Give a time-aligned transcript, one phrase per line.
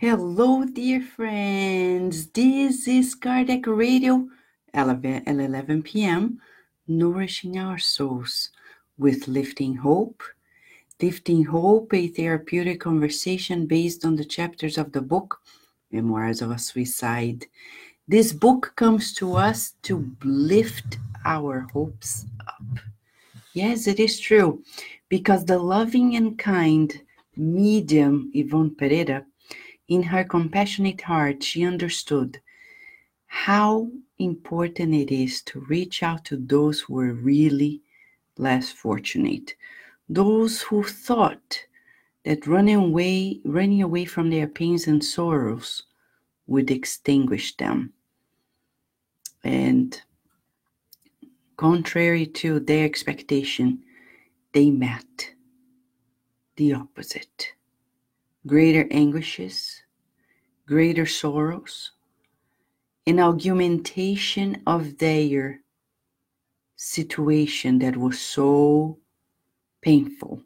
[0.00, 2.28] Hello, dear friends.
[2.28, 4.28] This is Kardec Radio,
[4.72, 6.40] 11, 11 p.m.,
[6.86, 8.50] nourishing our souls
[8.96, 10.22] with lifting hope.
[11.02, 15.40] Lifting Hope, a therapeutic conversation based on the chapters of the book
[15.90, 17.46] Memoirs of a Suicide.
[18.06, 22.78] This book comes to us to lift our hopes up.
[23.52, 24.62] Yes, it is true,
[25.08, 27.02] because the loving and kind
[27.36, 29.26] medium Yvonne Pereira
[29.88, 32.40] in her compassionate heart, she understood
[33.26, 37.82] how important it is to reach out to those who are really
[38.36, 39.54] less fortunate,
[40.08, 41.64] those who thought
[42.24, 45.84] that running away, running away from their pains and sorrows
[46.46, 47.92] would extinguish them.
[49.44, 50.00] And
[51.56, 53.82] contrary to their expectation,
[54.52, 55.34] they met
[56.56, 57.52] the opposite
[58.46, 59.82] greater anguishes,
[60.66, 61.92] greater sorrows,
[63.06, 65.60] an augmentation of their
[66.76, 68.98] situation that was so
[69.80, 70.42] painful,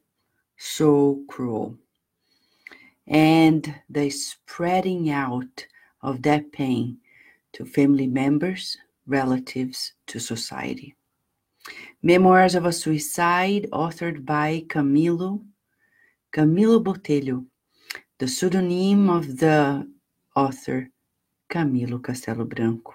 [0.56, 1.76] so cruel,
[3.06, 5.66] and the spreading out
[6.02, 6.98] of that pain
[7.52, 10.94] to family members, relatives, to society.
[12.02, 15.44] Memoirs of a Suicide, authored by Camilo,
[16.32, 17.44] Camilo Botelho,
[18.18, 19.88] the pseudonym of the
[20.36, 20.88] author,
[21.50, 22.94] Camilo Castelo Branco,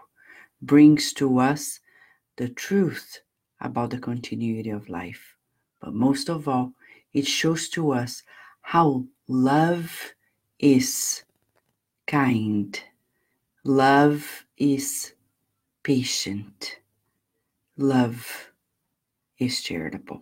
[0.62, 1.80] brings to us
[2.38, 3.22] the truth
[3.62, 5.36] about the continuity of life.
[5.80, 6.74] But most of all,
[7.14, 8.24] it shows to us
[8.62, 10.14] how love
[10.60, 11.24] is
[12.06, 12.80] kind,
[13.64, 15.14] love is
[15.84, 16.80] patient,
[17.78, 18.52] love
[19.38, 20.22] is charitable.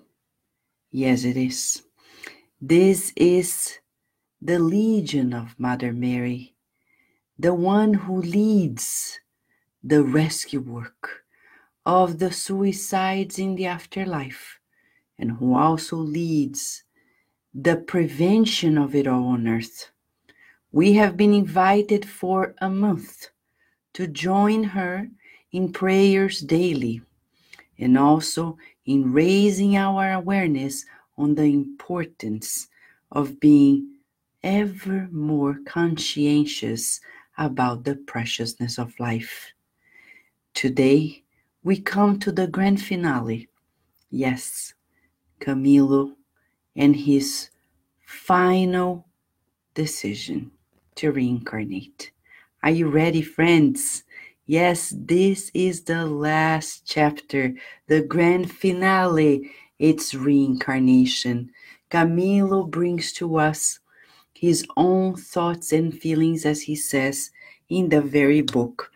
[0.91, 1.83] Yes, it is.
[2.61, 3.80] This is
[4.45, 6.53] the Legion of Mother Mary,
[7.39, 9.19] the one who leads
[9.83, 11.23] the rescue work
[11.83, 14.59] of the suicides in the afterlife,
[15.17, 16.83] and who also leads
[17.55, 19.89] the prevention of it all on earth.
[20.71, 23.30] We have been invited for a month
[23.93, 25.09] to join her
[25.53, 27.02] in prayers daily
[27.80, 30.86] and also in raising our awareness
[31.17, 32.67] on the importance
[33.11, 33.95] of being
[34.45, 37.02] ever more conscientious
[37.39, 39.52] about the preciousness of life.
[40.54, 41.23] Today,
[41.64, 43.50] we come to the grand finale.
[44.11, 44.76] Yes,
[45.39, 46.14] Camilo
[46.76, 47.50] and his
[48.06, 49.08] final
[49.73, 50.52] decision
[50.94, 52.12] to reincarnate.
[52.62, 54.04] Are you ready, friends?
[54.45, 57.56] Yes, this is the last chapter,
[57.88, 59.50] the grand finale.
[59.80, 61.50] It's reincarnation.
[61.89, 63.80] Camilo brings to us
[64.45, 67.32] his own thoughts and feelings, as he says
[67.67, 68.92] in the very book.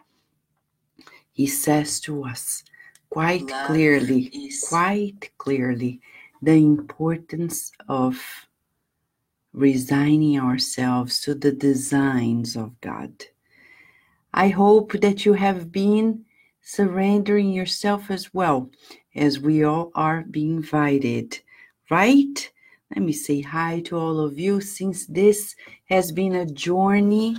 [1.31, 2.63] He says to us
[3.09, 4.63] quite Love clearly, is...
[4.69, 6.01] quite clearly,
[6.43, 8.21] the importance of
[9.51, 13.11] resigning ourselves to the designs of God.
[14.31, 16.25] I hope that you have been
[16.61, 18.69] surrendering yourself as well
[19.15, 21.39] as we all are being invited,
[21.89, 22.51] right?
[22.95, 25.55] Let me say hi to all of you since this
[25.89, 27.37] has been a journey,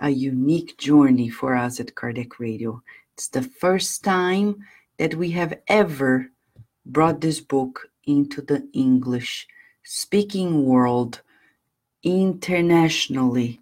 [0.00, 2.82] a unique journey for us at Kardec Radio.
[3.14, 4.56] It's the first time
[4.98, 6.32] that we have ever
[6.84, 9.46] brought this book into the English
[9.84, 11.20] speaking world
[12.02, 13.60] internationally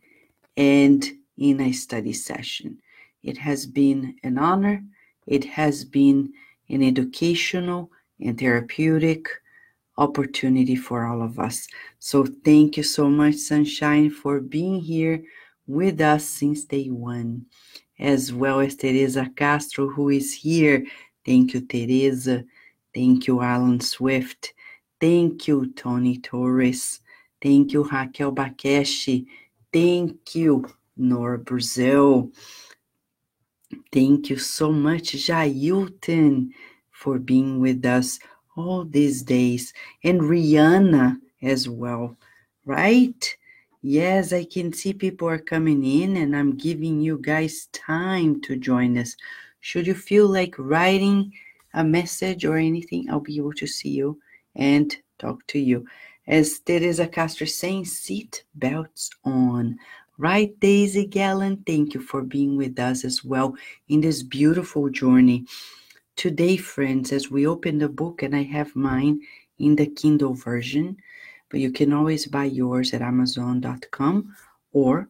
[0.56, 1.06] and
[1.37, 2.78] in a study session.
[3.22, 4.82] It has been an honor,
[5.26, 6.32] it has been
[6.70, 9.28] an educational and therapeutic
[9.99, 11.67] opportunity for all of us.
[11.99, 15.23] So thank you so much, Sunshine, for being here
[15.67, 17.45] with us since day one,
[17.99, 20.87] as well as Teresa Castro, who is here.
[21.27, 22.45] Thank you, Teresa.
[22.95, 24.55] Thank you, Alan Swift.
[25.01, 27.01] Thank you, Tony Torres.
[27.43, 29.27] Thank you, Raquel Bakeshi.
[29.73, 30.65] Thank you,
[30.97, 32.31] Nora Brazil.
[33.93, 36.51] Thank you so much, Jailton,
[36.91, 38.19] for being with us
[38.58, 39.72] all these days,
[40.02, 42.16] and Rihanna as well,
[42.64, 43.37] right?
[43.82, 48.56] Yes, I can see people are coming in, and I'm giving you guys time to
[48.56, 49.16] join us.
[49.60, 51.32] Should you feel like writing
[51.75, 54.19] a message or anything, I'll be able to see you
[54.56, 55.87] and talk to you.
[56.26, 59.78] As Teresa Castro saying, seat belts on.
[60.19, 63.55] Right, Daisy Gallen, thank you for being with us as well
[63.88, 65.46] in this beautiful journey.
[66.19, 69.20] Today, friends, as we open the book, and I have mine
[69.56, 70.97] in the Kindle version,
[71.49, 74.35] but you can always buy yours at Amazon.com
[74.73, 75.09] or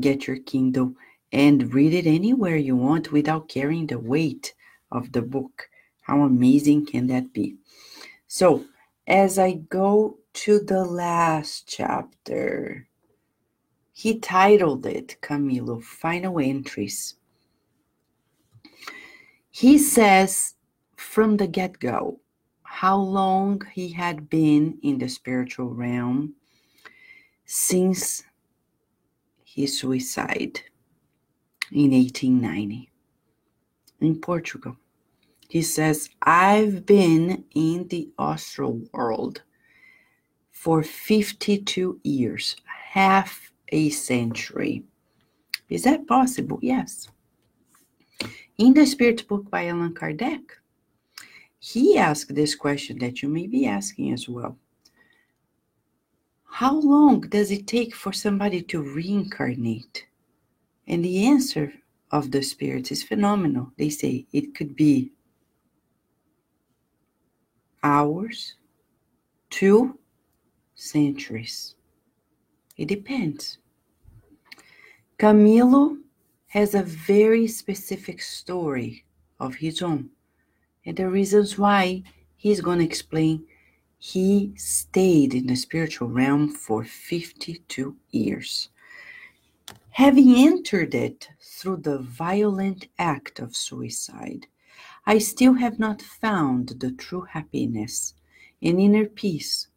[0.00, 0.96] get your Kindle
[1.30, 4.52] and read it anywhere you want without carrying the weight
[4.90, 5.70] of the book.
[6.00, 7.54] How amazing can that be?
[8.26, 8.64] So,
[9.06, 12.88] as I go to the last chapter,
[13.92, 17.14] he titled it, Camilo, Final Entries.
[19.54, 20.54] He says
[20.96, 22.18] from the get go
[22.62, 26.34] how long he had been in the spiritual realm
[27.44, 28.24] since
[29.44, 30.62] his suicide
[31.70, 32.90] in 1890
[34.00, 34.74] in Portugal.
[35.50, 39.42] He says, I've been in the astral world
[40.50, 44.84] for 52 years, half a century.
[45.68, 46.58] Is that possible?
[46.62, 47.08] Yes.
[48.58, 50.42] In the Spirit book by Allan Kardec,
[51.58, 54.58] he asked this question that you may be asking as well.
[56.44, 60.06] How long does it take for somebody to reincarnate?
[60.86, 61.72] And the answer
[62.10, 63.72] of the spirits is phenomenal.
[63.78, 65.12] They say it could be
[67.82, 68.56] hours
[69.50, 69.98] to
[70.74, 71.74] centuries.
[72.76, 73.58] It depends.
[75.18, 75.98] Camilo
[76.52, 79.06] has a very specific story
[79.40, 80.10] of his own,
[80.84, 82.02] and the reasons why
[82.36, 83.42] he's going to explain.
[83.98, 88.68] He stayed in the spiritual realm for 52 years.
[89.92, 94.46] Having entered it through the violent act of suicide,
[95.06, 98.12] I still have not found the true happiness
[98.60, 99.68] and inner peace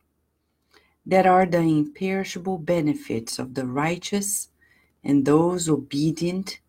[1.05, 4.49] that are the imperishable benefits of the righteous
[5.05, 6.59] and those obedient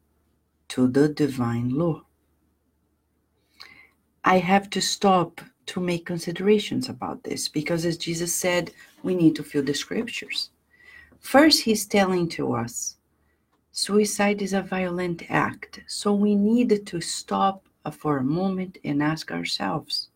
[0.69, 2.03] to the divine law.
[4.25, 8.73] I have to stop to make considerations about this because, as Jesus said,
[9.03, 10.51] we need to fill the scriptures.
[11.21, 12.97] First, he's telling to us
[13.73, 19.31] suicide is a violent act, so we need to stop for a moment and ask
[19.31, 20.09] ourselves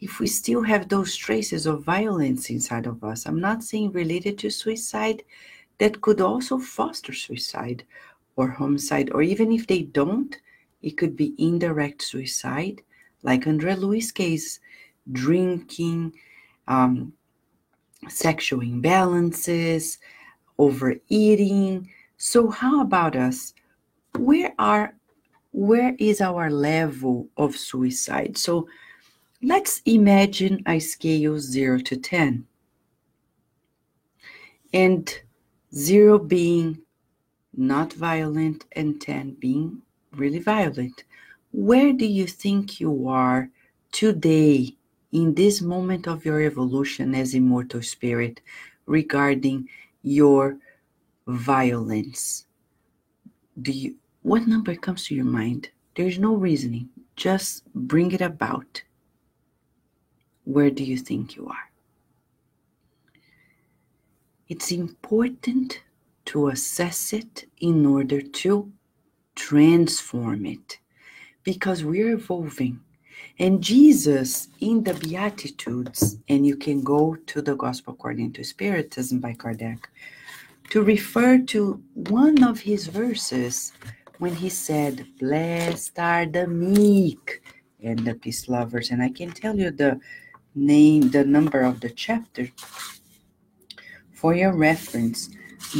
[0.00, 3.24] if we still have those traces of violence inside of us.
[3.24, 5.22] I'm not saying related to suicide,
[5.78, 7.84] that could also foster suicide
[8.36, 10.36] or homicide, or even if they don't,
[10.82, 12.82] it could be indirect suicide,
[13.22, 14.60] like Andre Luiz' case,
[15.12, 16.12] drinking,
[16.68, 17.12] um,
[18.08, 19.98] sexual imbalances,
[20.58, 21.88] overeating.
[22.16, 23.54] So, how about us?
[24.16, 24.94] Where are
[25.52, 28.36] where is our level of suicide?
[28.36, 28.66] So
[29.42, 32.46] let's imagine a scale 0 to 10.
[34.72, 35.20] And
[35.74, 36.80] 0 being
[37.54, 39.82] not violent and 10 being
[40.12, 41.04] really violent.
[41.52, 43.50] Where do you think you are
[43.90, 44.76] today
[45.12, 48.40] in this moment of your evolution as immortal spirit
[48.86, 49.68] regarding
[50.02, 50.56] your
[51.26, 52.46] violence?
[53.60, 55.70] Do you what number comes to your mind?
[55.96, 56.88] There's no reasoning.
[57.16, 58.82] Just bring it about.
[60.44, 61.70] Where do you think you are?
[64.48, 65.82] It's important
[66.26, 68.72] to assess it in order to
[69.34, 70.78] transform it
[71.42, 72.80] because we're evolving.
[73.38, 79.20] And Jesus, in the Beatitudes, and you can go to the Gospel according to Spiritism
[79.20, 79.78] by Kardec,
[80.70, 83.72] to refer to one of his verses
[84.18, 87.42] when he said, Blessed are the meek
[87.82, 88.90] and the peace lovers.
[88.90, 90.00] And I can tell you the
[90.54, 92.48] name, the number of the chapter
[94.12, 95.30] for your reference.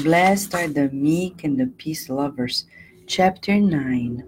[0.03, 2.65] Blessed are the meek and the peace lovers.
[3.07, 4.25] Chapter 9,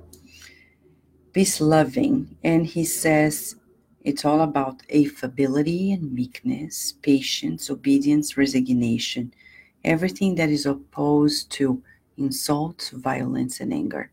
[1.33, 2.37] peace loving.
[2.45, 3.57] And he says,
[4.03, 9.33] it's all about affability and meekness, patience, obedience, resignation,
[9.85, 11.83] everything that is opposed to
[12.19, 14.11] insults, violence, and anger.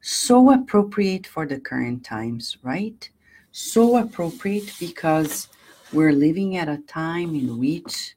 [0.00, 3.08] So appropriate for the current times, right?
[3.50, 5.48] So appropriate because
[5.92, 8.14] we're living at a time in which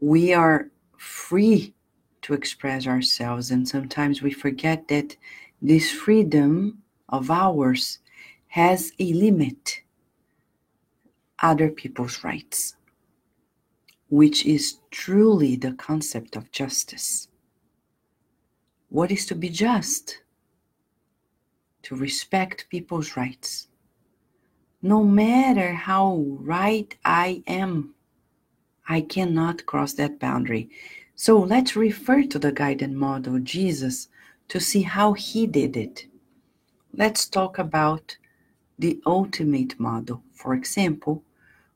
[0.00, 0.68] we are
[1.06, 1.74] free
[2.22, 5.16] to express ourselves, and sometimes we forget that
[5.62, 8.00] this freedom of ours
[8.48, 9.82] has a limit
[11.40, 12.76] other people's rights,
[14.08, 17.28] which is truly the concept of justice.
[18.88, 20.22] What is to be just?
[21.82, 23.68] To respect people's rights.
[24.82, 27.95] No matter how right I am,
[28.88, 30.70] I cannot cross that boundary.
[31.14, 34.08] So let's refer to the guided model Jesus
[34.48, 36.06] to see how he did it.
[36.92, 38.16] Let's talk about
[38.78, 40.22] the ultimate model.
[40.32, 41.22] For example,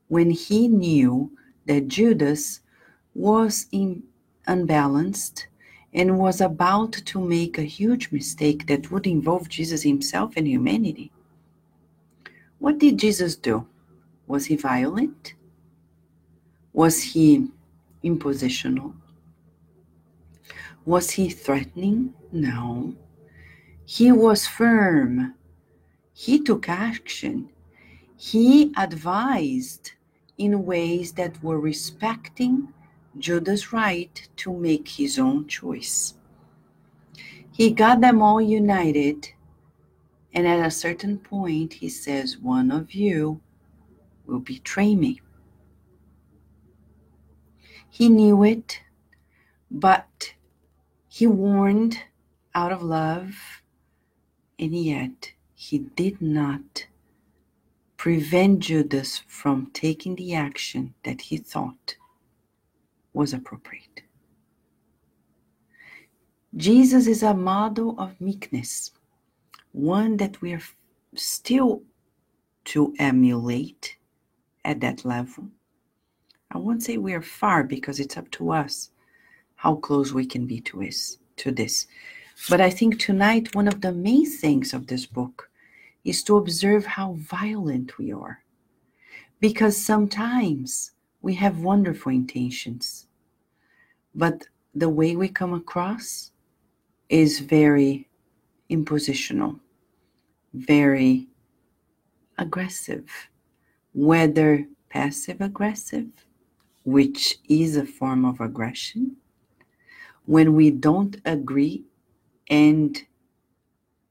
[0.07, 1.31] when he knew
[1.65, 2.61] that Judas
[3.13, 4.03] was in,
[4.47, 5.47] unbalanced
[5.93, 11.11] and was about to make a huge mistake that would involve Jesus himself and humanity.
[12.59, 13.67] What did Jesus do?
[14.27, 15.33] Was he violent?
[16.73, 17.47] Was he
[18.03, 18.93] impositional?
[20.85, 22.13] Was he threatening?
[22.31, 22.95] No.
[23.85, 25.35] He was firm.
[26.13, 27.49] He took action.
[28.15, 29.91] He advised
[30.37, 32.73] in ways that were respecting
[33.17, 36.15] Judas' right to make his own choice.
[37.51, 39.29] He got them all united,
[40.33, 43.41] and at a certain point, he says, One of you
[44.25, 45.21] will betray me.
[47.93, 48.79] He knew it,
[49.69, 50.33] but
[51.09, 52.01] he warned
[52.55, 53.61] out of love,
[54.57, 56.87] and yet he did not
[57.97, 61.97] prevent Judas from taking the action that he thought
[63.13, 64.03] was appropriate.
[66.55, 68.91] Jesus is a model of meekness,
[69.73, 70.63] one that we are
[71.13, 71.83] still
[72.63, 73.97] to emulate
[74.63, 75.49] at that level.
[76.53, 78.91] I won't say we are far because it's up to us
[79.55, 81.87] how close we can be to this, to this.
[82.49, 85.49] But I think tonight one of the main things of this book
[86.03, 88.43] is to observe how violent we are.
[89.39, 90.91] Because sometimes
[91.21, 93.07] we have wonderful intentions.
[94.13, 96.31] But the way we come across
[97.09, 98.09] is very
[98.69, 99.59] impositional,
[100.53, 101.27] very
[102.37, 103.09] aggressive,
[103.93, 106.07] whether passive aggressive,
[106.83, 109.15] which is a form of aggression,
[110.25, 111.83] when we don't agree
[112.49, 113.03] and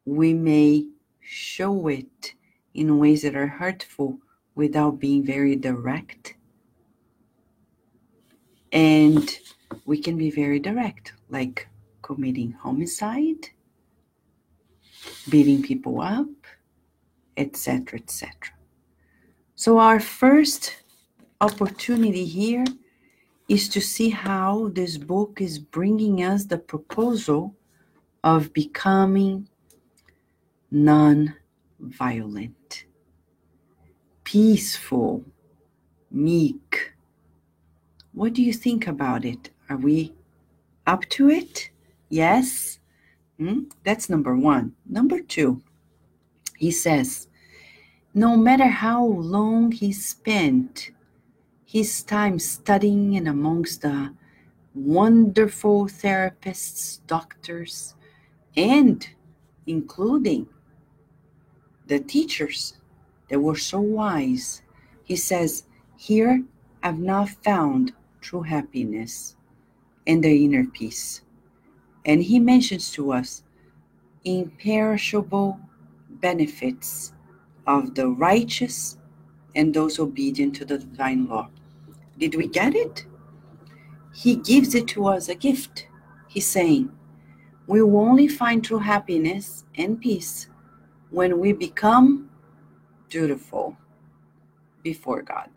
[0.05, 0.87] we may
[1.21, 2.35] show it
[2.75, 4.19] in ways that are hurtful
[4.55, 6.35] without being very direct.
[8.73, 9.39] And
[9.85, 11.69] we can be very direct, like
[12.03, 13.49] committing homicide,
[15.29, 16.29] beating people up,
[17.37, 18.33] etc., etc.
[19.55, 20.80] So, our first
[21.41, 22.65] opportunity here
[23.49, 27.55] is to see how this book is bringing us the proposal
[28.23, 29.49] of becoming
[30.71, 31.35] non
[31.81, 32.85] violent,
[34.25, 35.25] peaceful,
[36.11, 36.93] meek.
[38.13, 39.51] What do you think about it?
[39.69, 40.13] Are we
[40.87, 41.71] up to it?
[42.09, 42.79] Yes?
[43.39, 43.63] Hmm?
[43.85, 44.75] That's number one.
[44.87, 45.63] Number two,
[46.57, 47.29] he says,
[48.13, 50.91] no matter how long he spent
[51.71, 54.13] his time studying and amongst the
[54.75, 57.95] wonderful therapists, doctors,
[58.57, 59.09] and
[59.69, 60.49] including
[61.87, 62.75] the teachers
[63.29, 64.63] that were so wise.
[65.05, 65.63] He says,
[65.97, 66.43] Here
[66.83, 69.37] I've now found true happiness
[70.09, 71.23] and the inner peace.
[72.05, 73.45] And he mentions to us
[74.25, 75.61] imperishable
[76.09, 77.13] benefits
[77.69, 78.99] of the righteous
[79.55, 81.49] and those obedient to the divine law.
[82.21, 83.07] Did we get it?
[84.13, 85.89] He gives it to us a gift.
[86.29, 86.93] He's saying,
[87.67, 90.49] we will only find true happiness and peace
[91.11, 92.29] when we become
[93.09, 93.77] dutiful
[94.83, 95.49] before God.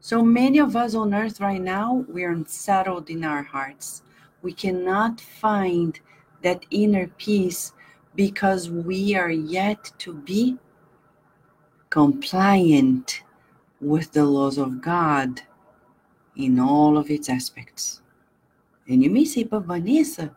[0.00, 4.02] So many of us on earth right now, we are unsettled in our hearts.
[4.42, 5.98] We cannot find
[6.42, 7.72] that inner peace
[8.14, 10.58] because we are yet to be
[11.88, 13.22] compliant
[13.80, 15.42] with the laws of God
[16.44, 18.02] in all of its aspects.
[18.88, 20.34] And you may say, but Vanessa,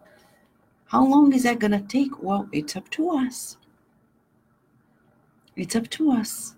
[0.86, 2.22] how long is that going to take?
[2.22, 3.58] Well, it's up to us.
[5.56, 6.56] It's up to us.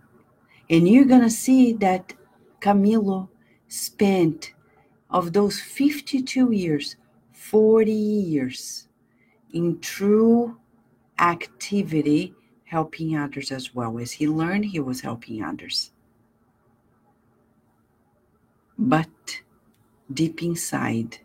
[0.70, 2.14] And you're going to see that
[2.60, 3.30] Camilo
[3.68, 4.54] spent,
[5.10, 6.96] of those 52 years,
[7.32, 8.88] 40 years
[9.54, 10.58] in true
[11.20, 12.34] activity,
[12.66, 13.98] helping others as well.
[14.00, 15.92] As he learned, he was helping others.
[18.78, 19.42] But
[20.12, 21.20] deep inside,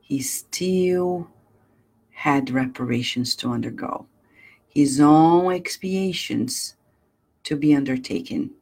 [0.00, 1.28] he still
[2.10, 4.06] had reparations to undergo,
[4.68, 6.76] his own expiations
[7.44, 8.52] to be undertaken.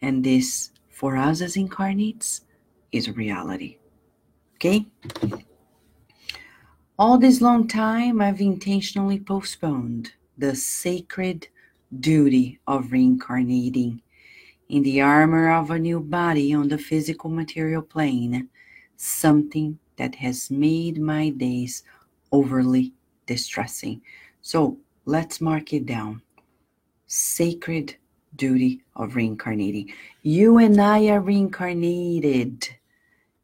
[0.00, 2.42] And this, for us as incarnates,
[2.92, 3.78] is a reality.
[4.54, 4.86] Okay?
[6.98, 11.48] All this long time, I've intentionally postponed the sacred
[11.98, 14.02] duty of reincarnating
[14.70, 18.48] in the armor of a new body on the physical material plane,
[18.96, 21.82] something that has made my days
[22.32, 22.92] overly
[23.26, 24.00] distressing.
[24.42, 26.22] So let's mark it down
[27.06, 27.96] sacred
[28.36, 29.92] duty of reincarnating.
[30.22, 32.68] You and I are reincarnated.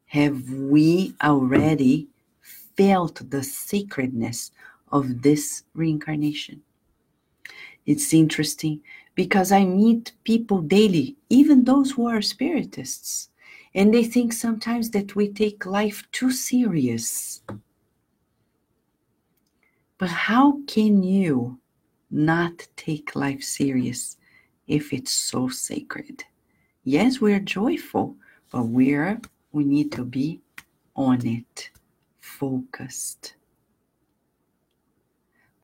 [0.05, 2.07] Have we already
[2.77, 4.51] felt the sacredness
[4.91, 6.61] of this reincarnation.
[7.87, 8.81] It's interesting
[9.15, 13.29] because I meet people daily, even those who are spiritists,
[13.73, 17.41] and they think sometimes that we take life too serious.
[19.97, 21.59] But how can you
[22.11, 24.17] not take life serious
[24.67, 26.25] if it's so sacred?
[26.83, 28.17] Yes, we're joyful,
[28.51, 29.21] but we're
[29.53, 30.41] we need to be
[30.95, 31.69] on it,
[32.19, 33.36] focused.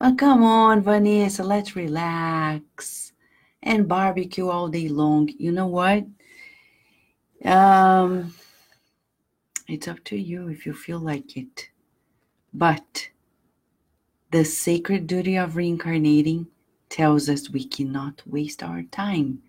[0.04, 3.14] But come on, Vanessa, let's relax
[3.62, 5.30] and barbecue all day long.
[5.38, 6.04] You know what?
[7.42, 8.34] Um,
[9.66, 11.70] it's up to you if you feel like it.
[12.52, 13.08] But
[14.30, 16.48] the sacred duty of reincarnating
[16.90, 19.42] tells us we cannot waste our time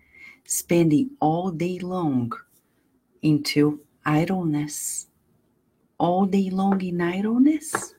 [0.46, 2.32] spending all day long
[3.20, 5.08] into idleness.
[5.98, 7.95] All day long in idleness?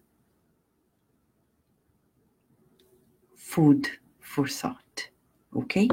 [3.47, 3.87] Food
[4.19, 5.07] for thought.
[5.55, 5.89] Okay?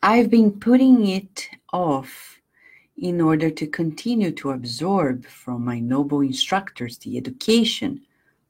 [0.00, 2.40] I've been putting it off
[2.96, 8.00] in order to continue to absorb from my noble instructors the education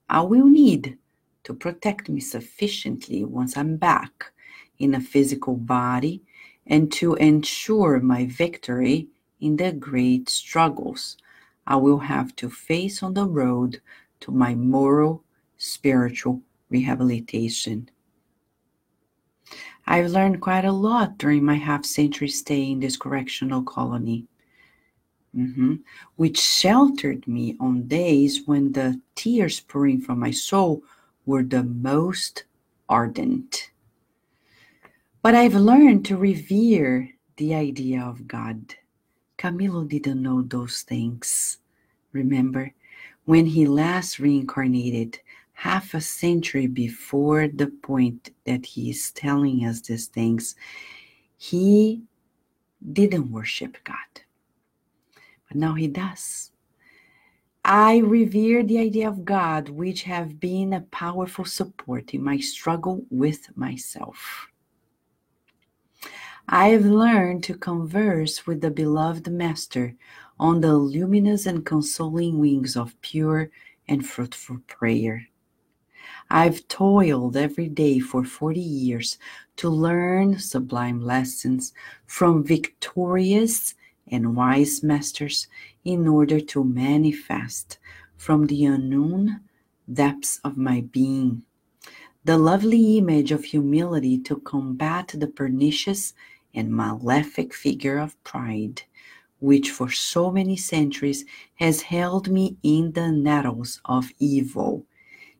[0.08, 0.98] I will need
[1.44, 4.32] to protect me sufficiently once I'm back
[4.78, 6.22] in a physical body
[6.66, 9.08] and to ensure my victory
[9.40, 11.16] in the great struggles
[11.66, 13.80] I will have to face on the road
[14.20, 15.24] to my moral,
[15.56, 16.42] spiritual
[16.76, 17.88] rehabilitation.
[19.86, 24.26] I've learned quite a lot during my half century stay in this correctional colony,
[25.34, 25.76] mm-hmm,
[26.16, 30.82] which sheltered me on days when the tears pouring from my soul
[31.24, 32.44] were the most
[32.88, 33.70] ardent.
[35.22, 38.74] But I've learned to revere the idea of God.
[39.38, 41.58] Camilo didn't know those things.
[42.12, 42.72] Remember,
[43.24, 45.18] when he last reincarnated,
[45.56, 50.54] half a century before the point that he is telling us these things,
[51.38, 52.02] he
[52.92, 54.20] didn't worship God.
[55.48, 56.52] But now he does.
[57.64, 63.04] I revere the idea of God, which have been a powerful support in my struggle
[63.10, 64.48] with myself.
[66.48, 69.96] I have learned to converse with the beloved Master
[70.38, 73.50] on the luminous and consoling wings of pure
[73.88, 75.26] and fruitful prayer.
[76.30, 79.18] I've toiled every day for 40 years
[79.56, 81.72] to learn sublime lessons
[82.06, 83.74] from victorious
[84.08, 85.46] and wise masters
[85.84, 87.78] in order to manifest
[88.16, 89.40] from the unknown
[89.92, 91.42] depths of my being.
[92.24, 96.12] The lovely image of humility to combat the pernicious
[96.54, 98.82] and malefic figure of pride,
[99.38, 101.24] which for so many centuries
[101.56, 104.84] has held me in the nettles of evil,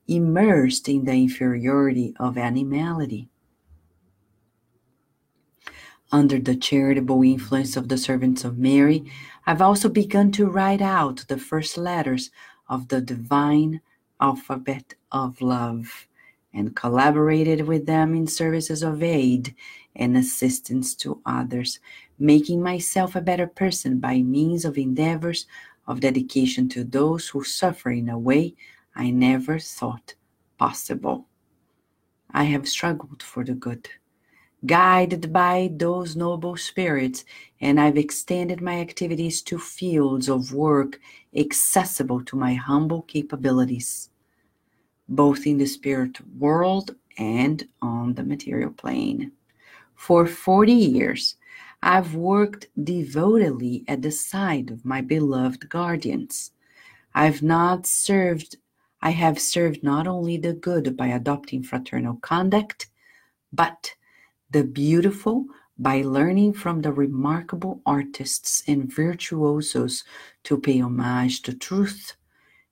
[0.08, 3.28] immersed in the inferiority of animality.
[6.12, 9.04] Under the charitable influence of the servants of Mary,
[9.46, 12.30] I've also begun to write out the first letters
[12.68, 13.80] of the divine
[14.20, 16.06] alphabet of love
[16.54, 19.54] and collaborated with them in services of aid
[19.96, 21.80] and assistance to others,
[22.18, 25.46] making myself a better person by means of endeavors
[25.86, 28.54] of dedication to those who suffer in a way
[28.96, 30.14] I never thought
[30.59, 31.28] possible.
[32.32, 33.88] I have struggled for the good,
[34.64, 37.24] guided by those noble spirits,
[37.61, 40.98] and I've extended my activities to fields of work
[41.37, 44.11] accessible to my humble capabilities
[45.09, 49.32] both in the spirit world and on the material plane.
[49.94, 51.37] For 40 years,
[51.82, 56.52] I've worked devotedly at the side of my beloved guardians.
[57.14, 58.56] I've not served,
[59.06, 62.88] I have served not only the good by adopting fraternal conduct,
[63.52, 63.94] but
[64.50, 65.46] the beautiful
[65.78, 70.02] by learning from the remarkable artists and virtuosos
[70.42, 72.16] to pay homage to truth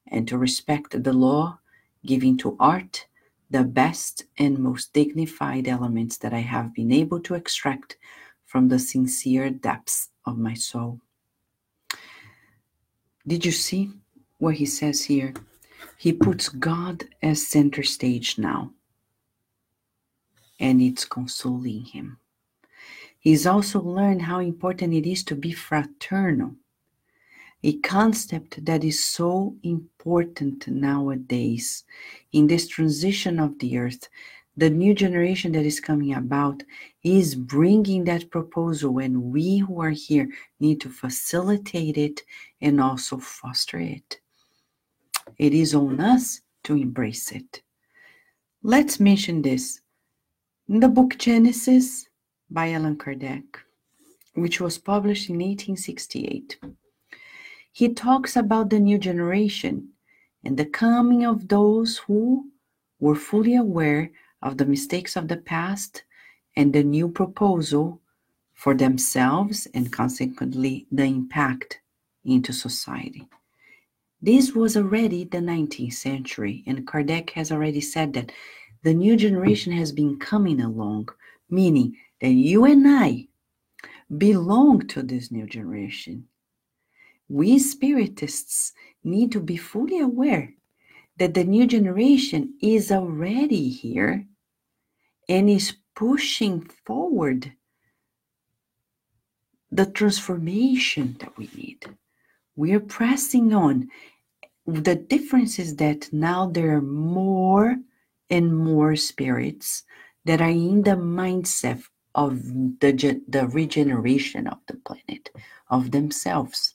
[0.08, 1.60] and to respect the law
[2.04, 3.06] giving to art
[3.48, 7.96] the best and most dignified elements that I have been able to extract
[8.44, 10.98] from the sincere depths of my soul.
[13.24, 13.92] Did you see
[14.38, 15.32] what he says here?
[15.98, 18.72] He puts God as center stage now,
[20.60, 22.18] and it's consoling him.
[23.18, 26.56] He's also learned how important it is to be fraternal
[27.64, 31.84] a concept that is so important nowadays
[32.32, 34.10] in this transition of the earth.
[34.58, 36.62] The new generation that is coming about
[37.02, 40.28] is bringing that proposal, and we who are here
[40.60, 42.22] need to facilitate it
[42.60, 44.20] and also foster it.
[45.38, 47.62] It is on us to embrace it.
[48.62, 49.80] Let's mention this.
[50.68, 52.08] In the book Genesis
[52.50, 53.44] by Allan Kardec,
[54.34, 56.58] which was published in 1868,
[57.72, 59.90] he talks about the new generation
[60.44, 62.50] and the coming of those who
[63.00, 64.10] were fully aware
[64.42, 66.04] of the mistakes of the past
[66.56, 68.00] and the new proposal
[68.54, 71.80] for themselves and consequently the impact
[72.24, 73.28] into society.
[74.24, 78.32] This was already the 19th century, and Kardec has already said that
[78.82, 81.10] the new generation has been coming along,
[81.50, 83.28] meaning that you and I
[84.16, 86.26] belong to this new generation.
[87.28, 90.54] We spiritists need to be fully aware
[91.18, 94.26] that the new generation is already here
[95.28, 97.52] and is pushing forward
[99.70, 101.84] the transformation that we need.
[102.56, 103.90] We are pressing on.
[104.66, 107.76] The difference is that now there are more
[108.30, 109.82] and more spirits
[110.24, 111.82] that are in the mindset
[112.14, 112.42] of
[112.80, 115.30] the, the regeneration of the planet,
[115.68, 116.74] of themselves.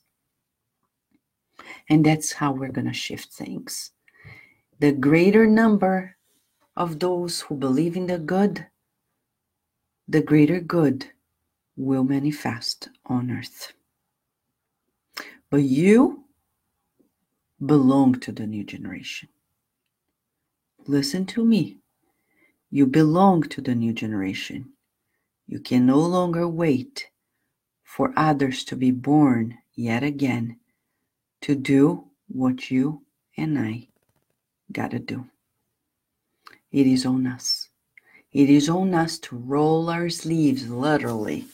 [1.89, 3.91] And that's how we're going to shift things.
[4.79, 6.15] The greater number
[6.75, 8.67] of those who believe in the good,
[10.07, 11.07] the greater good
[11.75, 13.73] will manifest on earth.
[15.49, 16.25] But you
[17.65, 19.29] belong to the new generation.
[20.87, 21.77] Listen to me.
[22.71, 24.73] You belong to the new generation.
[25.47, 27.09] You can no longer wait
[27.83, 30.57] for others to be born yet again
[31.41, 33.03] to do what you
[33.37, 33.87] and I
[34.71, 35.25] gotta do.
[36.71, 37.69] It is on us.
[38.31, 41.45] It is on us to roll our sleeves literally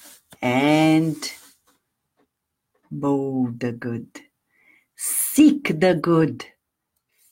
[0.42, 1.16] and
[2.92, 4.25] mold the good.
[5.08, 6.48] Seek the good.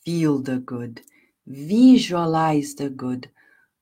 [0.06, 1.02] Feel the good.
[1.48, 3.32] Visualize the good.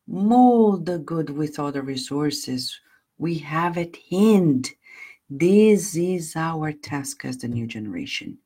[0.08, 2.80] Mold the good with all the resources
[3.18, 4.70] we have at hand.
[5.30, 8.38] This is our task as the new generation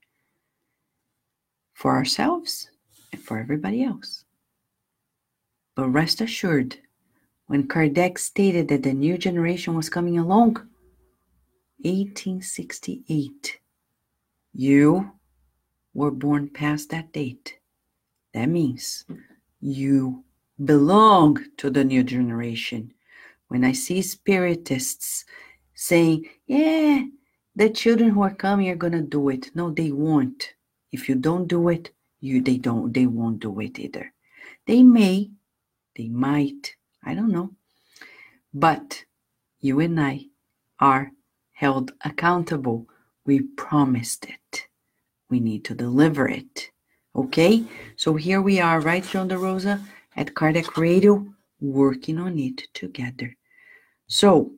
[1.75, 2.71] for ourselves
[3.11, 4.25] and for everybody else.
[5.75, 6.79] But rest assured,
[7.45, 10.55] when Kardec stated that the new generation was coming along,
[11.83, 13.59] 1868,
[14.53, 15.11] you
[15.95, 17.57] were born past that date.
[18.33, 19.05] That means
[19.61, 20.23] you
[20.63, 22.93] belong to the new generation.
[23.47, 25.23] When I see spiritists
[25.73, 27.03] saying, yeah,
[27.55, 29.49] the children who are coming are going to do it.
[29.55, 30.53] No, they won't.
[30.91, 34.13] If you don't do it, you they don't they won't do it either.
[34.67, 35.31] They may,
[35.95, 37.51] they might, I don't know.
[38.53, 39.05] But
[39.59, 40.25] you and I
[40.79, 41.11] are
[41.53, 42.87] held accountable.
[43.25, 44.67] We promised it.
[45.35, 46.71] We need to deliver it.
[47.13, 47.65] Okay?
[47.97, 49.81] So here we are, right, John da Rosa,
[50.15, 51.27] at Kardec Radio,
[51.59, 53.35] working on it together.
[54.07, 54.53] So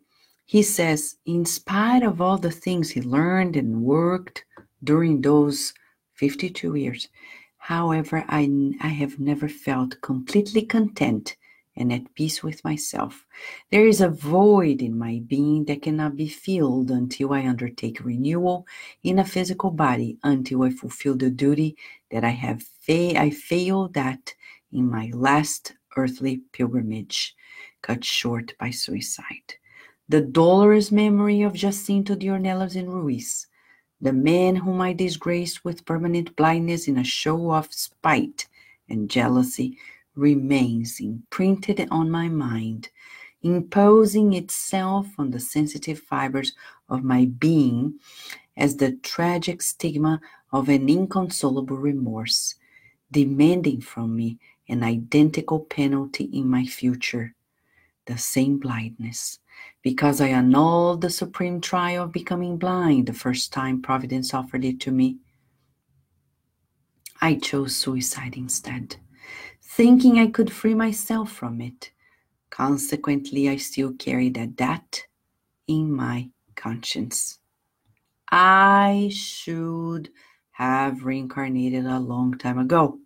[0.46, 4.46] he says, in spite of all the things he learned and worked
[4.84, 5.74] during those
[6.14, 7.08] 52 years,
[7.58, 8.44] however, I,
[8.80, 11.38] I have never felt completely content
[11.78, 13.26] and at peace with myself.
[13.72, 18.66] There is a void in my being that cannot be filled until I undertake renewal
[19.04, 21.78] in a physical body, until I fulfill the duty
[22.12, 24.34] that I have fa- I failed at
[24.72, 27.36] in my last earthly pilgrimage,
[27.82, 29.56] cut short by suicide.
[30.10, 33.48] The dolorous memory of Jacinto de Ornelas and Ruiz,
[34.00, 38.48] the man whom I disgraced with permanent blindness in a show of spite
[38.90, 39.78] and jealousy,
[40.18, 42.90] remains imprinted on my mind,
[43.44, 46.54] imposing itself on the sensitive fibers
[46.90, 48.00] of my being
[48.58, 50.20] as the tragic stigma
[50.52, 52.56] of an inconsolable remorse,
[53.12, 57.36] demanding from me an identical penalty in my future,
[58.06, 59.40] the same blindness,
[59.84, 64.80] because I annulled the supreme trial of becoming blind the first time Providence offered it
[64.82, 65.18] to me.
[67.22, 68.98] I chose suicide instead
[69.78, 71.92] thinking I could free myself from it.
[72.50, 75.06] Consequently, I still carry that debt
[75.68, 77.38] in my conscience.
[78.32, 80.10] I should
[80.54, 82.98] have reincarnated a long time ago.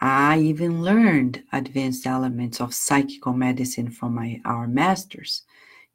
[0.00, 5.42] I even learned advanced elements of psychical medicine from my, our masters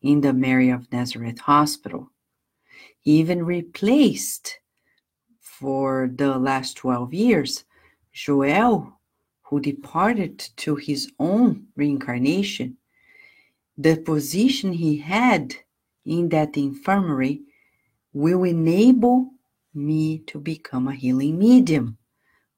[0.02, 2.10] in the Mary of Nazareth Hospital.
[3.02, 4.60] He even replaced
[5.42, 7.66] for the last 12 years
[8.14, 9.00] Joel,
[9.44, 12.78] who departed to his own reincarnation,
[13.78, 15.56] the position he had
[16.06, 17.42] in that infirmary
[18.14, 19.32] will enable
[19.74, 21.98] me to become a healing medium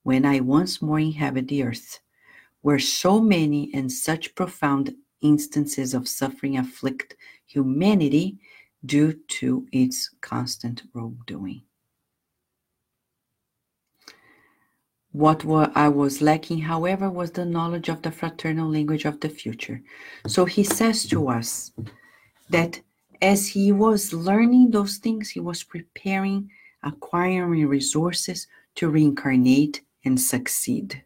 [0.03, 1.99] when I once more inhabit the earth,
[2.61, 8.37] where so many and such profound instances of suffering afflict humanity
[8.85, 11.63] due to its constant wrongdoing.
[15.13, 15.45] What
[15.75, 19.81] I was lacking, however, was the knowledge of the fraternal language of the future.
[20.25, 21.71] So he says to us
[22.49, 22.81] that
[23.21, 26.49] as he was learning those things, he was preparing,
[26.81, 31.03] acquiring resources to reincarnate and succeed.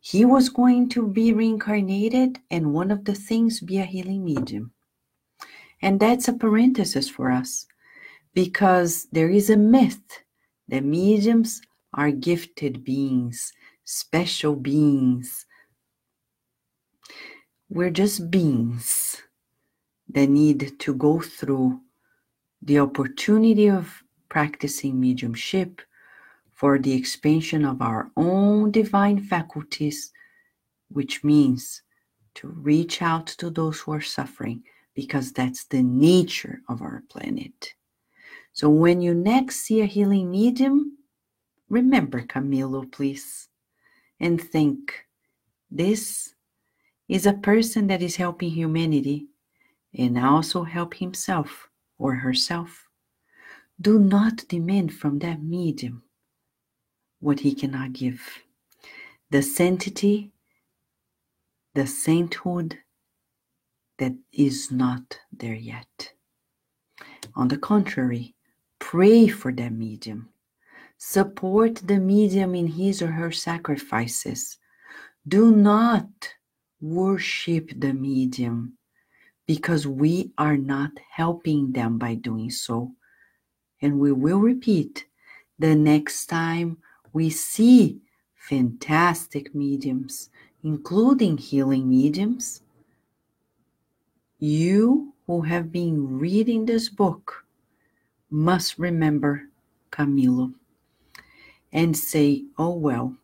[0.00, 4.72] He was going to be reincarnated, and one of the things be a healing medium.
[5.80, 7.66] And that's a parenthesis for us
[8.34, 10.22] because there is a myth
[10.68, 11.62] that mediums
[11.94, 13.52] are gifted beings,
[13.84, 15.46] special beings.
[17.68, 19.22] We're just beings
[20.08, 21.80] that need to go through
[22.60, 25.82] the opportunity of practicing mediumship
[26.52, 30.12] for the expansion of our own divine faculties,
[30.88, 31.82] which means
[32.34, 34.62] to reach out to those who are suffering
[34.94, 37.74] because that's the nature of our planet.
[38.52, 40.98] So when you next see a healing medium,
[41.72, 43.48] remember Camilo, please,
[44.20, 45.06] and think
[45.70, 46.34] this
[47.08, 49.26] is a person that is helping humanity
[49.98, 52.88] and also help himself or herself.
[53.80, 56.02] Do not demand from that medium
[57.20, 58.20] what he cannot give.
[59.30, 60.30] The sanctity,
[61.74, 62.78] the sainthood
[63.98, 66.12] that is not there yet.
[67.34, 68.34] On the contrary,
[68.78, 70.31] pray for that medium.
[71.04, 74.58] Support the medium in his or her sacrifices.
[75.26, 76.06] Do not
[76.80, 78.78] worship the medium
[79.44, 82.92] because we are not helping them by doing so.
[83.82, 85.06] And we will repeat
[85.58, 86.78] the next time
[87.12, 88.00] we see
[88.36, 90.30] fantastic mediums,
[90.62, 92.62] including healing mediums.
[94.38, 97.44] You who have been reading this book
[98.30, 99.48] must remember
[99.90, 100.54] Camilo
[101.72, 103.16] and say, oh, well,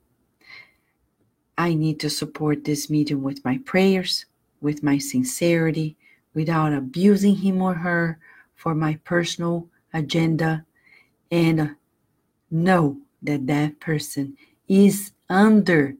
[1.57, 4.27] I need to support this medium with my prayers,
[4.61, 5.97] with my sincerity,
[6.35, 8.19] without abusing him or her
[8.55, 10.65] for my personal agenda,
[11.31, 11.75] and
[12.51, 14.37] know that that person
[14.69, 15.95] is under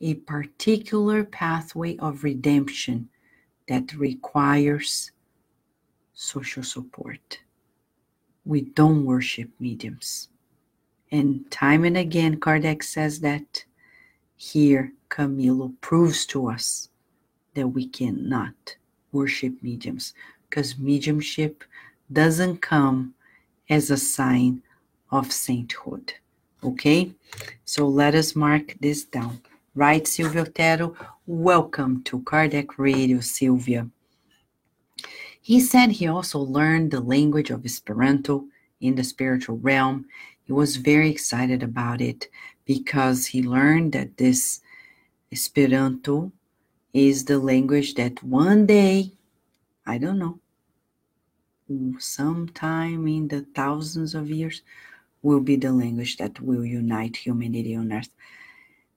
[0.00, 3.08] a particular pathway of redemption
[3.68, 5.12] that requires
[6.14, 7.38] social support.
[8.44, 10.28] We don't worship mediums.
[11.12, 13.64] And time and again, Kardec says that
[14.36, 16.88] here Camilo proves to us
[17.54, 18.54] that we cannot
[19.12, 20.14] worship mediums
[20.48, 21.64] because mediumship
[22.10, 23.12] doesn't come
[23.68, 24.62] as a sign
[25.10, 26.14] of sainthood.
[26.64, 27.12] Okay?
[27.66, 29.42] So let us mark this down.
[29.74, 30.96] Right, Silvia Otero?
[31.26, 33.86] Welcome to Kardec Radio, Silvia.
[35.42, 38.44] He said he also learned the language of Esperanto
[38.80, 40.06] in the spiritual realm.
[40.52, 42.28] He was very excited about it
[42.66, 44.60] because he learned that this
[45.32, 46.30] Esperanto
[46.92, 49.12] is the language that one day,
[49.86, 50.40] I don't know,
[51.98, 54.60] sometime in the thousands of years,
[55.22, 58.10] will be the language that will unite humanity on earth.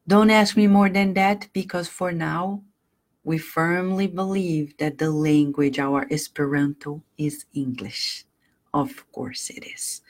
[0.09, 2.63] Don't ask me more than that because for now,
[3.23, 8.25] we firmly believe that the language, our Esperanto, is English.
[8.73, 10.01] Of course it is.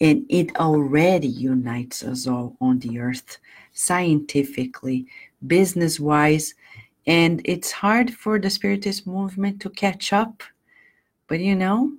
[0.00, 3.38] And it already unites us all on the earth,
[3.72, 5.06] scientifically,
[5.46, 6.54] business wise,
[7.06, 10.42] and it's hard for the Spiritist movement to catch up.
[11.28, 11.92] But you know,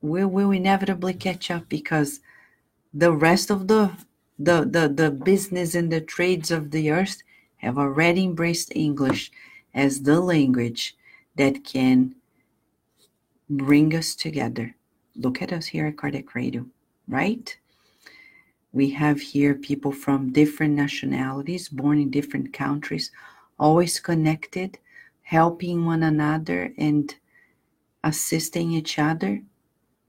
[0.00, 2.20] we will inevitably catch up because
[2.92, 3.90] the rest of the
[4.38, 7.22] the, the, the business and the trades of the earth
[7.58, 9.30] have already embraced English
[9.74, 10.96] as the language
[11.36, 12.14] that can
[13.48, 14.74] bring us together.
[15.16, 16.66] Look at us here at Kardec Radio,
[17.08, 17.56] right?
[18.72, 23.12] We have here people from different nationalities, born in different countries,
[23.58, 24.78] always connected,
[25.22, 27.14] helping one another and
[28.02, 29.40] assisting each other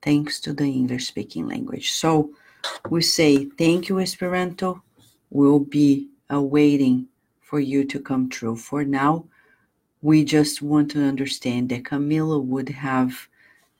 [0.02, 1.92] thanks to the English speaking language.
[1.92, 2.32] So
[2.90, 4.84] we say, Thank you, Esperanto.
[5.30, 7.08] We'll be awaiting
[7.42, 8.56] for you to come true.
[8.56, 9.26] For now,
[10.02, 13.28] we just want to understand that Camilo would have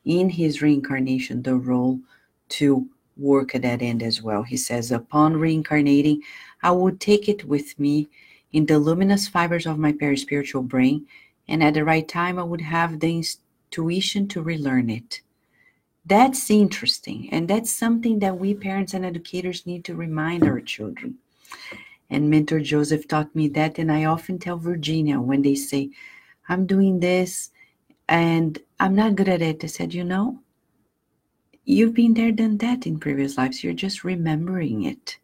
[0.06, 2.00] in his reincarnation the role
[2.50, 4.44] to work at that end as well.
[4.44, 6.22] He says, Upon reincarnating,
[6.64, 8.10] I would take it with me
[8.52, 11.06] in the luminous fibers of my perispiritual brain,
[11.48, 13.24] and at the right time, I would have the
[13.72, 15.22] intuition to relearn it.
[16.06, 17.30] That's interesting.
[17.32, 21.18] And that's something that we parents and educators need to remind our children.
[22.10, 23.80] And Mentor Joseph taught me that.
[23.80, 25.90] And I often tell Virginia when they say,
[26.48, 27.50] I'm doing this
[28.08, 30.40] and I'm not good at it, I said, you know,
[31.66, 33.64] you've been there, done that in previous lives.
[33.64, 35.18] You're just remembering it.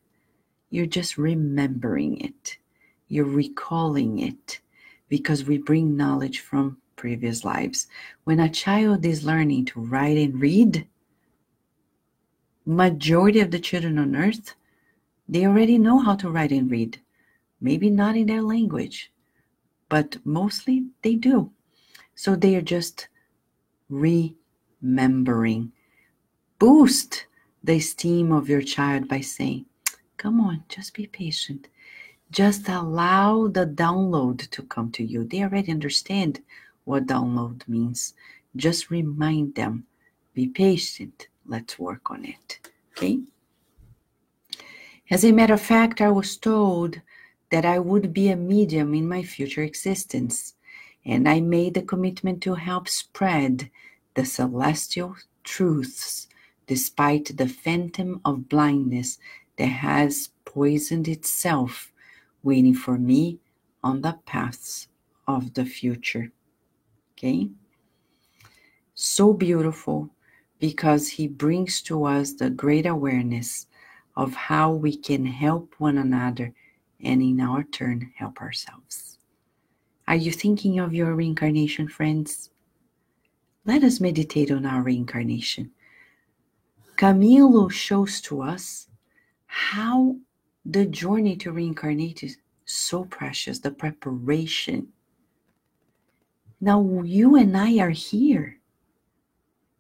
[0.69, 2.57] You're just remembering it.
[3.07, 4.59] You're recalling it
[5.09, 7.87] because we bring knowledge from previous lives.
[8.23, 10.87] When a child is learning to write and read,
[12.65, 14.55] majority of the children on earth,
[15.27, 16.99] they already know how to write and read.
[17.59, 19.11] Maybe not in their language,
[19.89, 21.51] but mostly they do.
[22.15, 23.07] So they are just
[23.89, 25.71] remembering.
[26.61, 27.25] Boost
[27.63, 29.65] the esteem of your child by saying,
[30.17, 31.69] Come on, just be patient.
[32.29, 35.23] Just allow the download to come to you.
[35.23, 36.43] They already understand
[36.83, 38.13] what download means.
[38.55, 39.87] Just remind them
[40.35, 41.29] be patient.
[41.47, 42.59] Let's work on it.
[42.91, 43.21] Okay?
[45.09, 47.01] As a matter of fact, I was told
[47.49, 50.53] that I would be a medium in my future existence,
[51.05, 53.71] and I made the commitment to help spread
[54.13, 56.27] the celestial truths
[56.71, 59.19] despite the phantom of blindness
[59.57, 61.91] that has poisoned itself,
[62.43, 63.37] waiting for me
[63.83, 64.87] on the paths
[65.27, 66.31] of the future.
[67.11, 67.49] Okay?
[68.93, 70.09] So beautiful
[70.59, 73.67] because he brings to us the great awareness
[74.15, 76.53] of how we can help one another
[77.03, 79.19] and in our turn help ourselves.
[80.07, 82.49] Are you thinking of your reincarnation, friends?
[83.65, 85.71] Let us meditate on our reincarnation.
[87.01, 88.87] Camilo shows to us
[89.47, 90.15] how
[90.63, 94.87] the journey to reincarnate is so precious, the preparation
[96.61, 98.59] now you and I are here.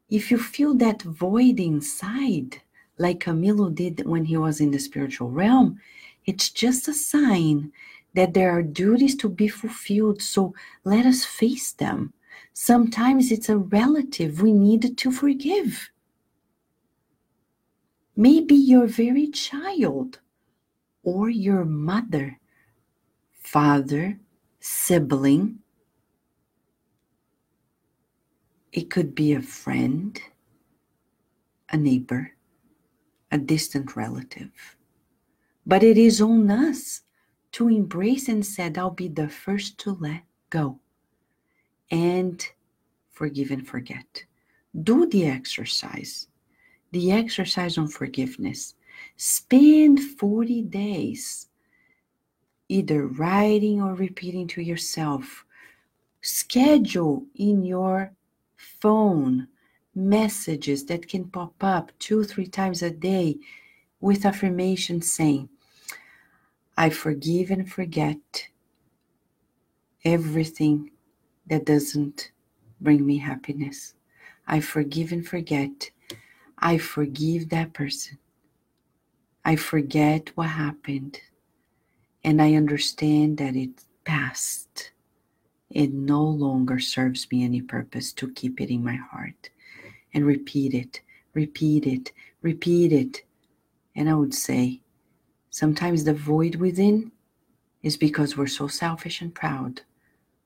[0.09, 2.63] If you feel that void inside,
[2.97, 5.79] like Camilo did when he was in the spiritual realm,
[6.25, 7.71] it's just a sign
[8.15, 10.23] that there are duties to be fulfilled.
[10.23, 12.13] So let us face them.
[12.53, 15.91] Sometimes it's a relative we need to forgive.
[18.15, 20.19] Maybe your very child
[21.03, 22.39] or your mother,
[23.33, 24.19] father,
[24.59, 25.61] sibling,
[28.71, 30.19] It could be a friend,
[31.69, 32.31] a neighbor,
[33.31, 34.77] a distant relative.
[35.65, 37.01] But it is on us
[37.53, 40.79] to embrace and said, I'll be the first to let go
[41.89, 42.43] and
[43.11, 44.23] forgive and forget.
[44.83, 46.29] Do the exercise,
[46.91, 48.75] the exercise on forgiveness.
[49.17, 51.47] Spend 40 days
[52.69, 55.45] either writing or repeating to yourself.
[56.21, 58.13] Schedule in your
[58.55, 59.47] phone
[59.95, 63.37] messages that can pop up two, three times a day
[63.99, 65.49] with affirmations saying,
[66.77, 68.47] I forgive and forget
[70.05, 70.91] everything
[71.47, 72.31] that doesn't
[72.79, 73.93] bring me happiness.
[74.47, 75.91] I forgive and forget.
[76.61, 78.17] I forgive that person.
[79.43, 81.19] I forget what happened.
[82.23, 84.91] And I understand that it passed
[85.71, 89.49] it no longer serves me any purpose to keep it in my heart.
[90.13, 90.99] And repeat it,
[91.33, 93.23] repeat it, repeat it.
[93.95, 94.81] And I would say,
[95.49, 97.13] sometimes the void within
[97.81, 99.81] is because we're so selfish and proud.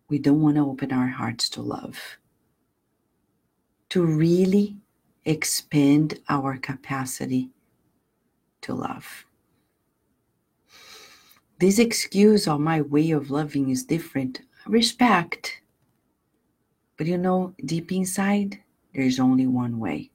[0.09, 1.99] We don't want to open our hearts to love,
[3.89, 4.77] to really
[5.25, 7.49] expand our capacity
[8.61, 9.25] to love.
[11.59, 15.61] This excuse on my way of loving is different respect.
[16.97, 18.59] But you know, deep inside,
[18.93, 20.11] there's only one way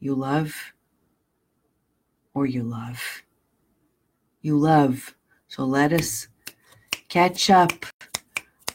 [0.00, 0.54] you love
[2.34, 3.22] or you love.
[4.42, 5.14] You love.
[5.48, 6.28] So let us
[7.08, 7.72] catch up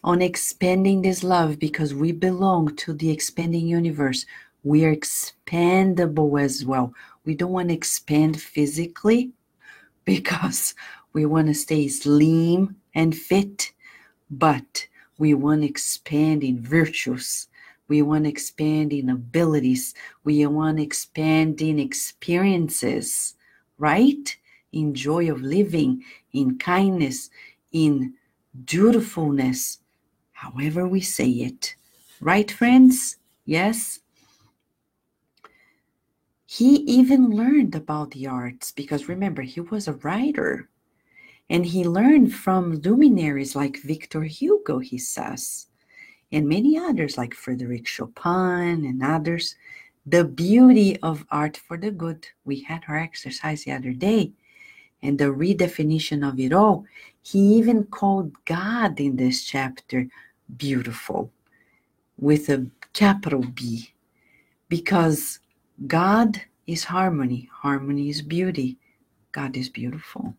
[0.04, 4.26] on expanding this love because we belong to the expanding universe.
[4.64, 6.94] We are expandable as well.
[7.26, 9.32] We don't want to expand physically
[10.06, 10.76] because
[11.14, 13.72] we want to stay slim and fit,
[14.30, 14.88] but
[15.18, 17.48] we want to expand in virtues.
[17.88, 19.96] We want to expand in abilities.
[20.24, 23.36] We want to expand in experiences,
[23.78, 24.38] right?
[24.72, 27.30] In joy of living, in kindness,
[27.72, 28.14] in
[28.66, 29.80] dutifulness,
[30.32, 31.76] however we say it.
[32.22, 33.18] Right, friends?
[33.46, 34.00] Yes?
[36.52, 40.67] He even learned about the arts because remember, he was a writer.
[41.47, 45.67] And he learned from luminaries like Victor Hugo, he says,
[46.31, 49.56] and many others like Frederic Chopin and others.
[50.06, 52.27] the beauty of art for the good.
[52.45, 54.31] We had our exercise the other day
[55.04, 56.85] and the redefinition of it all.
[57.21, 60.08] He even called God in this chapter
[60.58, 61.31] beautiful
[62.17, 63.93] with a capital B
[64.67, 65.39] because
[65.88, 68.77] God is harmony, harmony is beauty,
[69.32, 70.36] God is beautiful.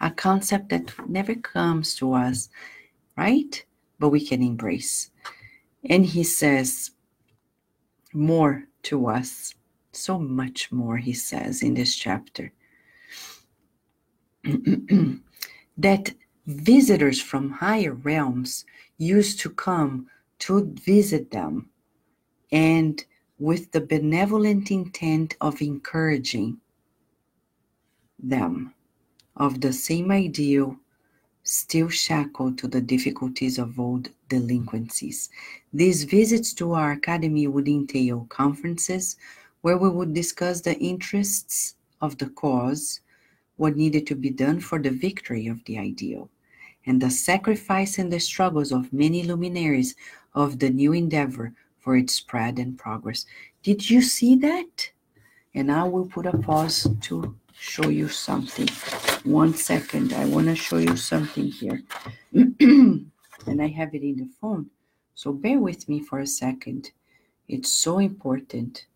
[0.00, 2.48] A concept that never comes to us,
[3.16, 3.64] right?
[3.98, 5.10] But we can embrace.
[5.88, 6.90] And he says
[8.12, 9.54] more to us,
[9.92, 12.52] so much more, he says in this chapter.
[15.78, 16.14] that
[16.46, 18.64] visitors from higher realms
[18.98, 20.06] used to come
[20.40, 21.70] to visit them
[22.52, 23.04] and
[23.38, 26.58] with the benevolent intent of encouraging
[28.18, 28.72] them
[29.36, 30.76] of the same ideal
[31.42, 35.28] still shackled to the difficulties of old delinquencies.
[35.72, 39.16] These visits to our academy would entail conferences
[39.60, 43.00] where we would discuss the interests of the cause,
[43.56, 46.30] what needed to be done for the victory of the ideal,
[46.86, 49.94] and the sacrifice and the struggles of many luminaries
[50.34, 51.52] of the new endeavor
[51.84, 53.26] for its spread and progress.
[53.62, 54.90] Did you see that?
[55.54, 58.68] And I will put a pause to show you something.
[59.30, 61.82] One second, I want to show you something here.
[62.32, 63.10] and
[63.46, 64.70] I have it in the phone.
[65.14, 66.90] So bear with me for a second.
[67.48, 68.86] It's so important.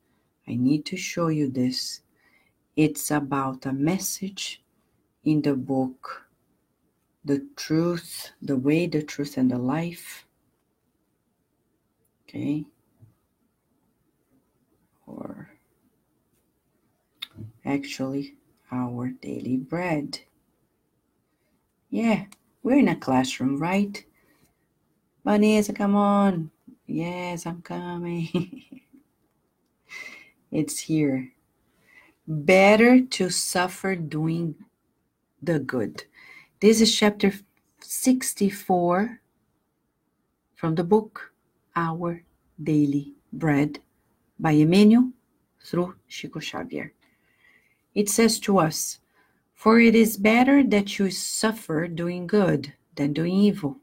[0.48, 2.00] I need to show you this.
[2.74, 4.62] It's about a message
[5.24, 6.26] in the book
[7.22, 10.24] The Truth, the Way, the Truth, and the Life.
[12.22, 12.64] Okay.
[17.68, 18.34] Actually,
[18.72, 20.20] our daily bread.
[21.90, 22.24] Yeah,
[22.62, 24.02] we're in a classroom, right?
[25.24, 26.50] Vanessa, come on.
[26.86, 28.62] Yes, I'm coming.
[30.50, 31.32] it's here.
[32.26, 34.54] Better to suffer doing
[35.42, 36.04] the good.
[36.60, 37.32] This is chapter
[37.80, 39.20] 64
[40.54, 41.32] from the book
[41.76, 42.22] Our
[42.62, 43.80] Daily Bread
[44.38, 45.12] by Emmanuel
[45.62, 46.92] through Chico Xavier.
[47.94, 48.98] It says to us,
[49.54, 53.78] For it is better that you suffer doing good than doing evil.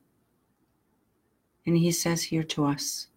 [1.66, 3.08] And he says here to us,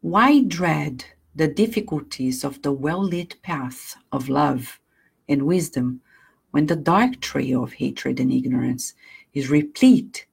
[0.00, 4.78] Why dread the difficulties of the well lit path of love
[5.28, 6.02] and wisdom
[6.50, 8.94] when the dark trail of hatred and ignorance
[9.32, 10.26] is replete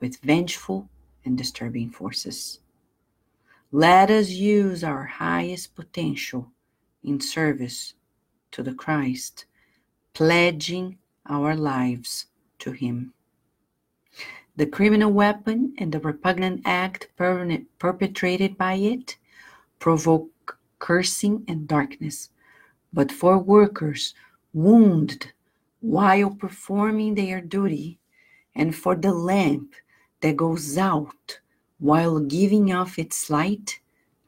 [0.00, 0.88] with vengeful
[1.24, 2.60] and disturbing forces?
[3.70, 6.50] Let us use our highest potential
[7.04, 7.94] in service
[8.52, 9.44] to the Christ,
[10.14, 12.26] pledging our lives
[12.60, 13.12] to Him.
[14.56, 19.16] The criminal weapon and the repugnant act perpetrated by it
[19.78, 22.30] provoke cursing and darkness,
[22.92, 24.14] but for workers
[24.52, 25.32] wounded
[25.80, 27.98] while performing their duty,
[28.54, 29.74] and for the lamp
[30.20, 31.38] that goes out
[31.78, 33.78] while giving off its light,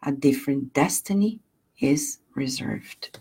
[0.05, 1.41] a different destiny
[1.81, 3.18] is reserved.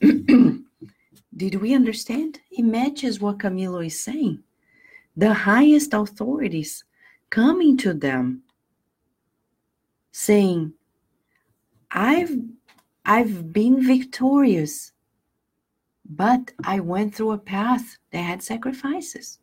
[1.36, 2.40] Did we understand?
[2.50, 4.42] It matches what Camilo is saying.
[5.16, 6.84] The highest authorities
[7.30, 8.42] coming to them
[10.12, 10.72] saying,
[11.90, 12.36] I've
[13.04, 14.92] I've been victorious,
[16.04, 19.38] but I went through a path that had sacrifices.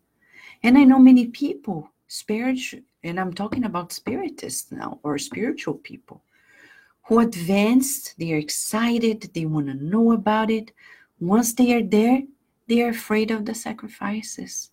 [0.62, 6.22] And I know many people, spiritual, and I'm talking about spiritists now or spiritual people
[7.08, 10.72] who advanced, they are excited, they want to know about it.
[11.20, 12.24] Once they are there,
[12.68, 14.72] they are afraid of the sacrifices,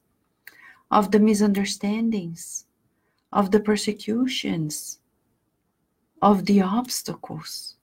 [0.90, 2.66] of the misunderstandings,
[3.32, 4.98] of the persecutions,
[6.22, 7.76] of the obstacles.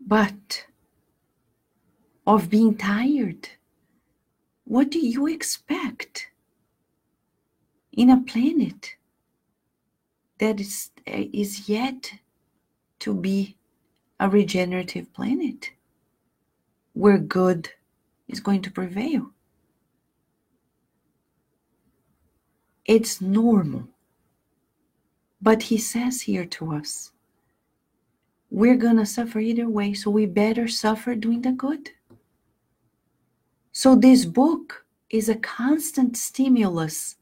[0.00, 0.66] But
[2.26, 3.48] of being tired,
[4.64, 6.28] what do you expect
[7.92, 8.96] in a planet
[10.44, 12.12] that is, is yet
[12.98, 13.56] to be
[14.20, 15.70] a regenerative planet
[16.92, 17.70] where good
[18.28, 19.30] is going to prevail.
[22.84, 23.88] It's normal.
[25.40, 27.12] But he says here to us,
[28.50, 31.90] we're going to suffer either way, so we better suffer doing the good.
[33.72, 37.16] So, this book is a constant stimulus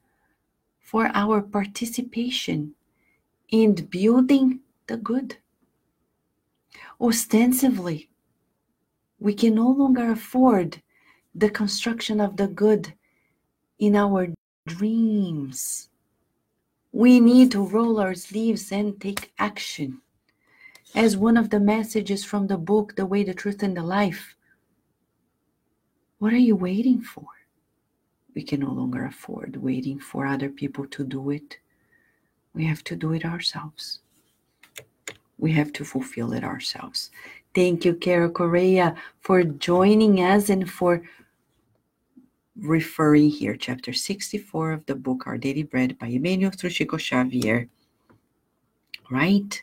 [0.81, 2.75] for our participation
[3.53, 5.37] in building the good.
[7.01, 8.11] Ostensibly,
[9.21, 10.83] we can no longer afford
[11.35, 12.95] the construction of the good
[13.79, 14.29] in our
[14.67, 15.91] dreams.
[16.93, 20.01] We need to roll our sleeves and take action.
[20.95, 24.37] as one of the messages from the book, The Way, the Truth, and the Life.
[26.19, 27.27] What are you waiting for?
[28.35, 31.59] We can no longer afford waiting for other people to do it.
[32.55, 34.01] We have to do it ourselves.
[35.39, 37.11] We have to fulfill it ourselves.
[37.55, 41.03] Thank you, Carol Correa, for joining us and for
[42.57, 47.69] referring here, chapter 64 of the book Our Daily Bread by Emmanuel through Chico Xavier.
[49.11, 49.63] Right?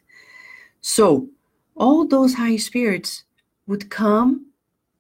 [0.82, 1.30] So,
[1.76, 3.24] all those high spirits
[3.68, 4.48] would come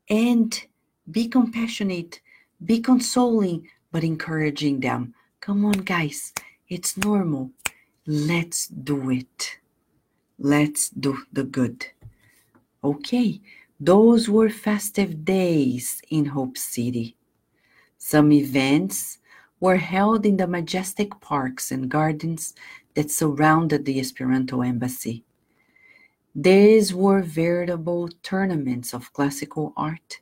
[0.09, 0.63] and
[1.11, 2.21] be compassionate,
[2.63, 5.13] be consoling, but encouraging them.
[5.41, 6.33] Come on, guys,
[6.67, 7.51] it's normal.
[8.11, 9.59] Let's do it.
[10.39, 11.85] Let's do the good.
[12.83, 13.39] Okay,
[13.79, 17.15] those were festive days in Hope City.
[17.99, 19.19] Some events
[19.59, 22.55] were held in the majestic parks and gardens
[22.95, 25.23] that surrounded the Esperanto embassy.
[26.33, 30.19] These were veritable tournaments of classical art,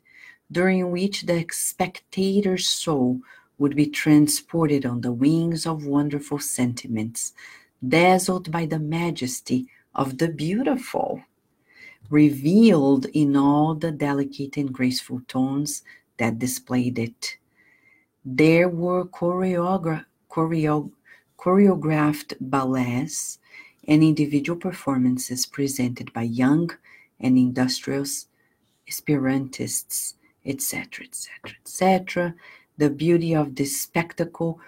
[0.51, 3.21] during which the spectator's soul
[3.57, 7.31] would be transported on the wings of wonderful sentiments,
[7.85, 11.21] dazzled by the majesty of the beautiful,
[12.09, 15.83] revealed in all the delicate and graceful tones
[16.17, 17.37] that displayed it.
[18.23, 20.91] There were choreogra- choreo-
[21.37, 23.39] choreographed ballets
[23.87, 26.71] and individual performances presented by young
[27.19, 28.27] and industrious
[28.89, 30.13] Esperantists,
[30.45, 32.35] etc., etc., etc.
[32.77, 34.59] The beauty of this spectacle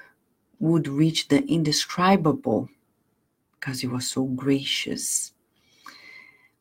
[0.59, 2.69] would reach the indescribable
[3.59, 5.33] because he was so gracious.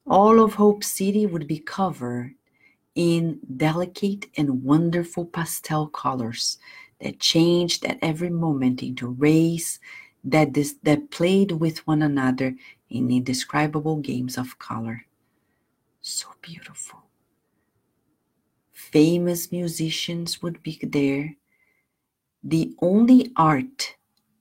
[0.07, 2.35] All of Hope City would be covered
[2.95, 6.59] in delicate and wonderful pastel colors
[7.01, 9.79] that changed at every moment into rays
[10.25, 12.55] that, this, that played with one another
[12.91, 15.05] in indescribable games of color.
[16.01, 17.01] So beautiful.
[18.73, 21.37] Famous musicians would be there.
[22.43, 23.97] The only art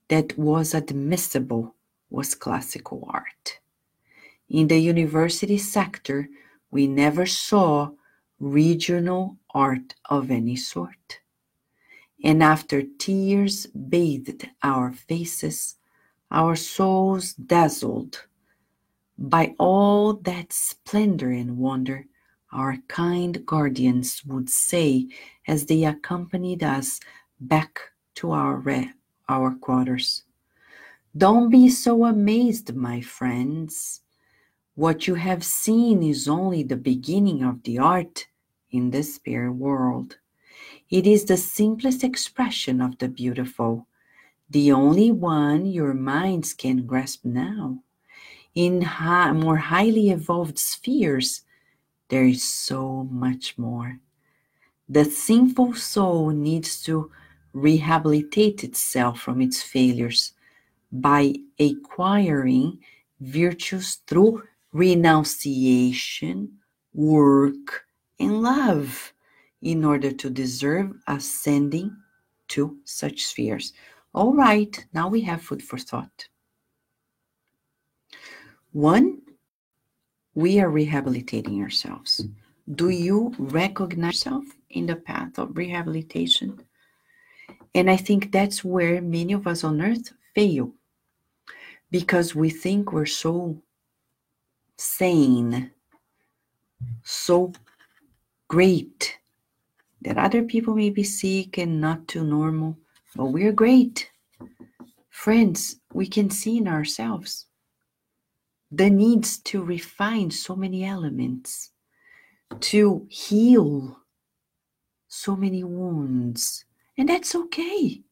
[0.08, 1.74] that was admissible
[2.10, 3.60] was classical art.
[4.48, 6.28] In the university sector,
[6.70, 7.90] we never saw
[8.40, 11.20] regional art of any sort
[12.24, 15.76] and after tears bathed our faces,
[16.30, 18.26] our souls dazzled
[19.16, 22.06] by all that splendor and wonder,
[22.52, 25.08] our kind guardians would say
[25.46, 27.00] as they accompanied us
[27.40, 27.80] back
[28.14, 28.92] to our, re-
[29.28, 30.24] our quarters.
[31.16, 34.02] Don't be so amazed, my friends.
[34.74, 38.26] What you have seen is only the beginning of the art
[38.70, 40.18] in the spirit world.
[40.90, 43.86] It is the simplest expression of the beautiful,
[44.50, 47.82] the only one your minds can grasp now.
[48.54, 51.42] In high, more highly evolved spheres,
[52.08, 53.98] there is so much more.
[54.88, 57.10] The sinful soul needs to
[57.52, 60.32] rehabilitate itself from its failures
[60.92, 62.78] by acquiring
[63.20, 66.58] virtues through renunciation,
[66.94, 67.84] work,
[68.20, 69.12] and love
[69.62, 71.96] in order to deserve ascending
[72.48, 73.72] to such spheres.
[74.14, 76.28] All right, now we have food for thought.
[78.72, 79.22] One,
[80.34, 82.24] we are rehabilitating ourselves.
[82.74, 86.60] Do you recognize yourself in the path of rehabilitation?
[87.74, 90.72] And I think that's where many of us on earth fail
[91.90, 93.62] because we think we're so
[94.76, 95.70] sane,
[97.02, 97.52] so
[98.48, 99.18] great,
[100.02, 102.78] that other people may be sick and not too normal,
[103.16, 104.10] but we're great.
[105.10, 107.46] Friends, we can see in ourselves
[108.70, 111.70] the needs to refine so many elements,
[112.60, 113.98] to heal
[115.08, 116.64] so many wounds,
[116.98, 118.02] and that's okay.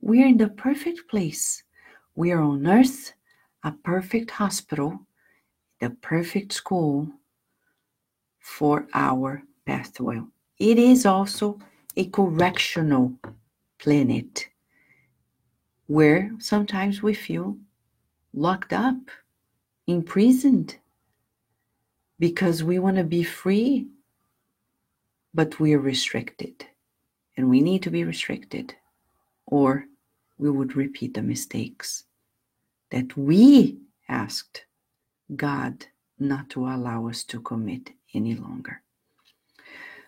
[0.00, 1.62] We're in the perfect place.
[2.14, 3.14] We are on earth,
[3.64, 5.00] a perfect hospital,
[5.80, 7.08] the perfect school
[8.38, 10.20] for our pathway.
[10.58, 11.58] It is also
[11.96, 13.12] a correctional
[13.78, 14.48] planet
[15.86, 17.56] where sometimes we feel
[18.34, 18.96] locked up,
[19.86, 20.76] imprisoned,
[22.18, 23.88] because we want to be free,
[25.34, 26.66] but we are restricted.
[27.36, 28.74] And we need to be restricted,
[29.46, 29.86] or
[30.38, 32.04] we would repeat the mistakes
[32.90, 33.78] that we
[34.08, 34.64] asked
[35.36, 35.86] God
[36.18, 38.82] not to allow us to commit any longer.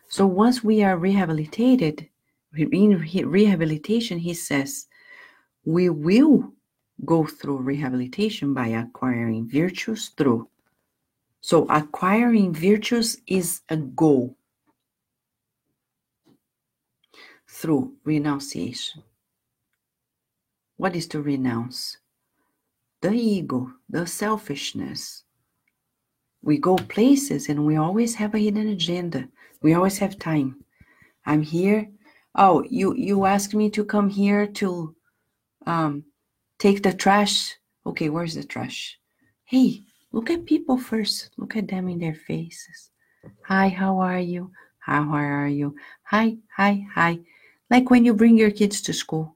[0.08, 2.08] So once we are rehabilitated,
[2.56, 4.86] in rehabilitation, he says,
[5.64, 6.52] we will
[7.04, 10.48] go through rehabilitation by acquiring virtues through
[11.44, 14.34] So, acquiring virtues is a goal
[17.46, 19.02] through renunciation.
[20.76, 21.98] What is to renounce?
[23.00, 25.24] The ego, the selfishness.
[26.42, 29.28] We go places and we always have a hidden agenda.
[29.62, 30.64] We always have time.
[31.26, 31.88] I'm here.
[32.34, 34.94] Oh, you you asked me to come here to
[35.66, 36.04] um
[36.58, 37.56] take the trash.
[37.86, 38.98] Okay, where's the trash?
[39.44, 41.30] Hey, Look at people first.
[41.36, 42.90] Look at them in their faces.
[43.46, 44.52] Hi, how are you?
[44.78, 45.74] How, how are you?
[46.04, 47.18] Hi, hi, hi.
[47.68, 49.33] Like when you bring your kids to school.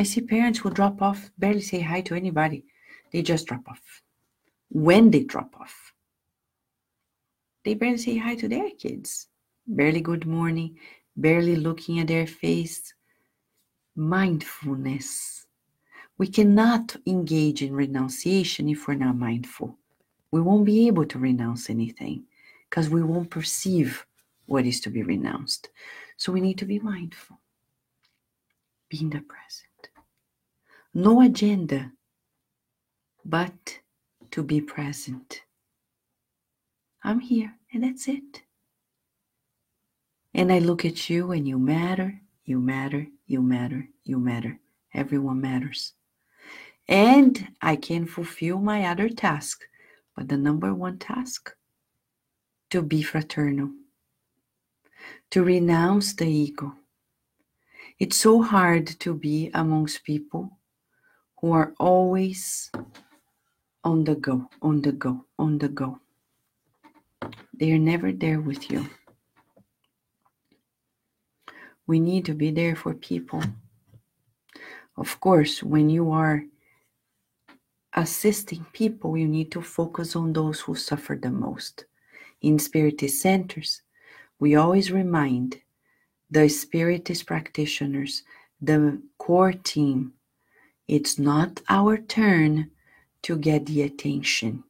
[0.00, 2.64] I see parents who drop off, barely say hi to anybody.
[3.12, 4.02] They just drop off.
[4.70, 5.92] When they drop off,
[7.64, 9.28] they barely say hi to their kids.
[9.66, 10.78] Barely good morning,
[11.16, 12.94] barely looking at their face.
[13.94, 15.46] Mindfulness.
[16.18, 19.76] We cannot engage in renunciation if we're not mindful
[20.30, 22.24] we won't be able to renounce anything
[22.68, 24.06] because we won't perceive
[24.46, 25.70] what is to be renounced.
[26.16, 27.40] So we need to be mindful,
[28.88, 29.69] be in the present.
[30.92, 31.92] No agenda,
[33.24, 33.80] but
[34.30, 35.42] to be present.
[37.02, 38.42] I'm here, and that's it.
[40.34, 44.58] And I look at you, and you matter, you matter, you matter, you matter.
[44.94, 45.94] Everyone matters.
[46.88, 49.62] And I can fulfill my other task
[50.20, 51.54] but the number one task
[52.68, 53.70] to be fraternal,
[55.30, 56.74] to renounce the ego.
[57.98, 60.58] It's so hard to be amongst people
[61.40, 62.70] who are always
[63.82, 65.98] on the go, on the go, on the go.
[67.54, 68.86] They are never there with you.
[71.86, 73.42] We need to be there for people.
[74.96, 76.44] Of course, when you are
[77.94, 81.86] assisting people, you need to focus on those who suffer the most.
[82.42, 83.82] In Spiritist centers,
[84.38, 85.60] we always remind
[86.30, 88.22] the Spiritist practitioners,
[88.60, 90.12] the core team,
[90.90, 92.68] it's not our turn
[93.22, 94.64] to get the attention.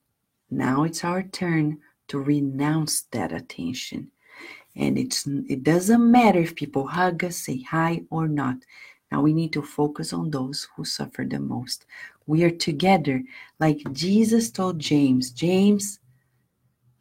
[0.50, 4.10] Now it's our turn to renounce that attention.
[4.76, 8.56] And it's it doesn't matter if people hug us, say hi or not.
[9.10, 11.86] Now we need to focus on those who suffer the most.
[12.26, 13.22] We are together,
[13.58, 16.00] like Jesus told James James,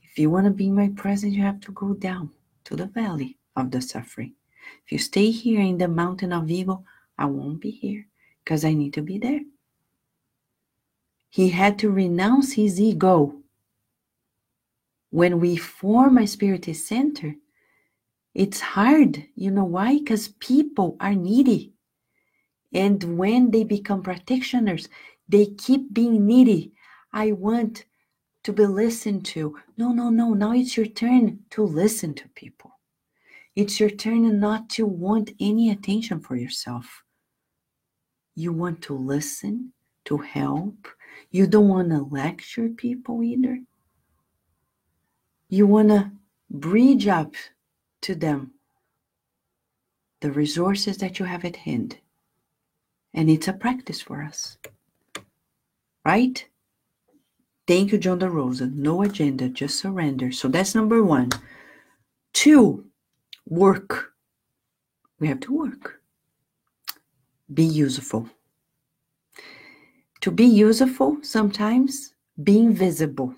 [0.01, 2.29] if you want to be in my presence, you have to go down
[2.63, 4.33] to the valley of the suffering.
[4.85, 6.85] If you stay here in the mountain of evil,
[7.17, 8.05] I won't be here
[8.43, 9.41] because I need to be there.
[11.29, 13.35] He had to renounce his ego.
[15.11, 17.35] When we form a spiritist center,
[18.33, 19.25] it's hard.
[19.35, 19.99] You know why?
[19.99, 21.73] Because people are needy.
[22.73, 24.89] And when they become practitioners,
[25.27, 26.73] they keep being needy.
[27.11, 27.85] I want
[28.43, 29.57] to be listened to.
[29.77, 30.33] No, no, no.
[30.33, 32.71] Now it's your turn to listen to people.
[33.55, 37.03] It's your turn not to want any attention for yourself.
[38.39, 39.73] You want to listen,
[40.05, 40.87] to help.
[41.29, 43.59] You don't want to lecture people either.
[45.49, 46.11] You want to
[46.49, 47.33] bridge up
[47.99, 48.51] to them
[50.21, 51.97] the resources that you have at hand.
[53.13, 54.57] And it's a practice for us.
[56.05, 56.47] Right?
[57.67, 58.73] Thank you, John DeRosa.
[58.73, 60.31] No agenda, just surrender.
[60.31, 61.29] So that's number one.
[62.31, 62.85] Two,
[63.45, 64.13] work.
[65.19, 65.98] We have to work.
[67.53, 68.29] Be useful.
[70.21, 73.33] To be useful, sometimes being visible.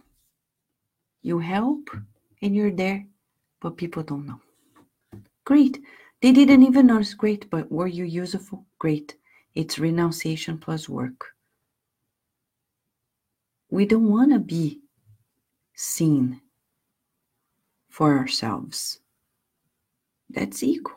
[1.21, 1.89] You help
[2.41, 3.05] and you're there,
[3.61, 4.41] but people don't know.
[5.45, 5.79] Great.
[6.21, 7.13] They didn't even notice.
[7.13, 8.65] Great, but were you useful?
[8.79, 9.15] Great.
[9.55, 11.25] It's renunciation plus work.
[13.69, 14.81] We don't want to be
[15.75, 16.41] seen
[17.89, 18.99] for ourselves.
[20.29, 20.93] That's ego.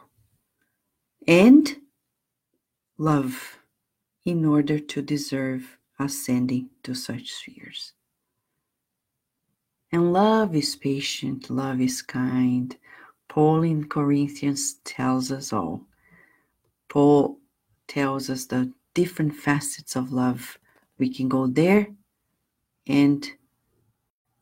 [1.26, 1.76] And
[2.98, 3.58] love
[4.24, 7.92] in order to deserve ascending to such spheres.
[9.92, 12.76] And love is patient, love is kind.
[13.28, 15.82] Paul in Corinthians tells us all.
[16.88, 17.38] Paul
[17.86, 20.58] tells us the different facets of love.
[20.98, 21.88] We can go there
[22.86, 23.28] and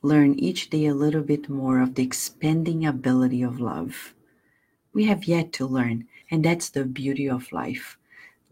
[0.03, 4.14] learn each day a little bit more of the expanding ability of love.
[4.92, 7.96] We have yet to learn, and that's the beauty of life.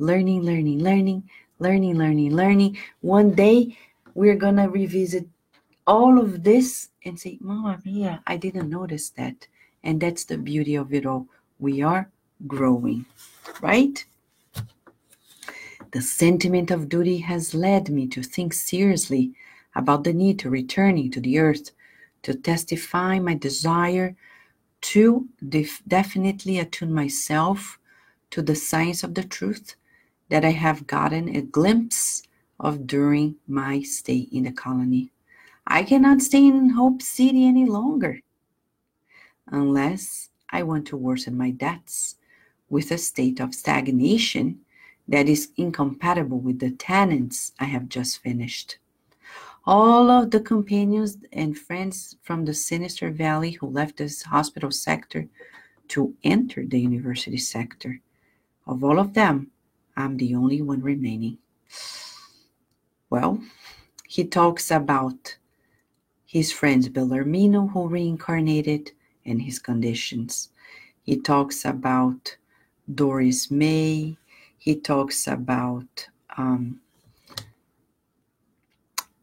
[0.01, 1.29] Learning, learning, learning,
[1.59, 2.79] learning, learning, learning.
[3.03, 3.77] One day
[4.15, 5.29] we're going to revisit
[5.87, 9.47] all of this and say, Mama Mia, I didn't notice that.
[9.85, 11.27] And that's the beauty of it all.
[11.59, 12.11] We are
[12.47, 13.05] growing,
[13.61, 14.03] right?
[15.93, 19.33] The sentiment of duty has led me to think seriously
[19.75, 21.73] about the need to returning to the earth
[22.23, 24.17] to testify my desire
[24.81, 27.79] to def- definitely attune myself
[28.31, 29.75] to the science of the truth
[30.31, 32.23] that I have gotten a glimpse
[32.59, 35.11] of during my stay in the colony.
[35.67, 38.21] I cannot stay in Hope City any longer
[39.49, 42.17] unless I want to worsen my debts
[42.69, 44.61] with a state of stagnation
[45.09, 48.79] that is incompatible with the tenants I have just finished.
[49.67, 55.27] All of the companions and friends from the Sinister Valley who left this hospital sector
[55.89, 58.01] to enter the university sector.
[58.67, 59.51] Of all of them,
[60.01, 61.39] I'm the only one remaining.
[63.11, 63.41] Well,
[64.07, 65.37] he talks about
[66.25, 68.93] his friend Bellarmino who reincarnated
[69.25, 70.51] and his conditions.
[71.03, 72.37] He talks about
[72.93, 74.17] Doris May.
[74.59, 76.81] He talks about um,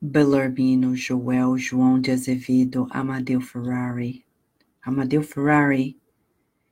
[0.04, 4.26] Bellarmino, Joel, João de Azevedo, Amadeu Ferrari.
[4.86, 5.98] Amadeu Ferrari,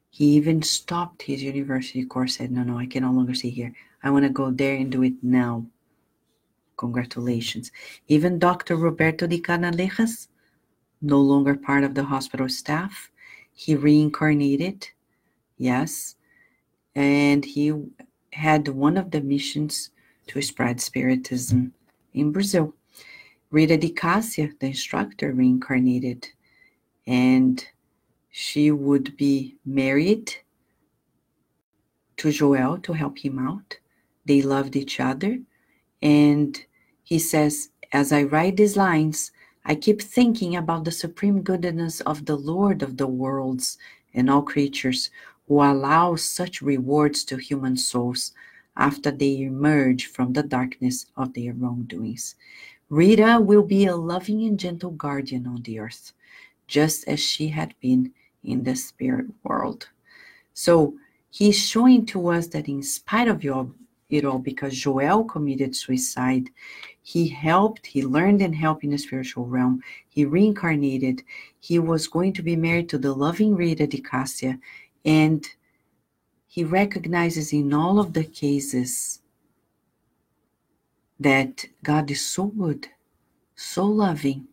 [0.10, 3.74] he even stopped his university course, said, no, no, I can no longer stay here.
[4.06, 5.66] I want to go there and do it now.
[6.78, 7.72] Congratulations.
[8.08, 8.76] Even Dr.
[8.76, 10.28] Roberto de Canalejas,
[11.02, 13.10] no longer part of the hospital staff,
[13.54, 14.88] he reincarnated,
[15.58, 16.18] yes,
[16.94, 17.74] and he
[18.32, 19.90] had one of the missions
[20.28, 21.74] to spread Spiritism
[22.14, 22.76] in Brazil.
[23.50, 26.28] Rita de Cassia, the instructor, reincarnated,
[27.08, 27.66] and
[28.30, 30.36] she would be married
[32.18, 33.80] to Joel to help him out.
[34.26, 35.40] They loved each other.
[36.02, 36.64] And
[37.04, 39.32] he says, as I write these lines,
[39.66, 43.78] I keep thinking about the supreme goodness of the Lord of the worlds
[44.14, 45.10] and all creatures
[45.48, 48.34] who allows such rewards to human souls
[48.78, 52.36] after they emerge from the darkness of their wrongdoings.
[52.90, 56.14] Rita will be a loving and gentle guardian on the earth,
[56.68, 58.12] just as she had been
[58.44, 59.90] in the spirit world.
[60.54, 60.94] So
[61.32, 63.72] he's showing to us that in spite of your,
[64.10, 66.50] it all, because Joel committed suicide,
[67.02, 69.82] he helped, he learned and helped in the spiritual realm.
[70.08, 71.24] He reincarnated.
[71.60, 74.60] He was going to be married to the loving Rita de Cassia,
[75.04, 75.48] and
[76.48, 79.22] he recognizes in all of the cases
[81.20, 82.88] that God is so good,
[83.56, 84.48] so loving,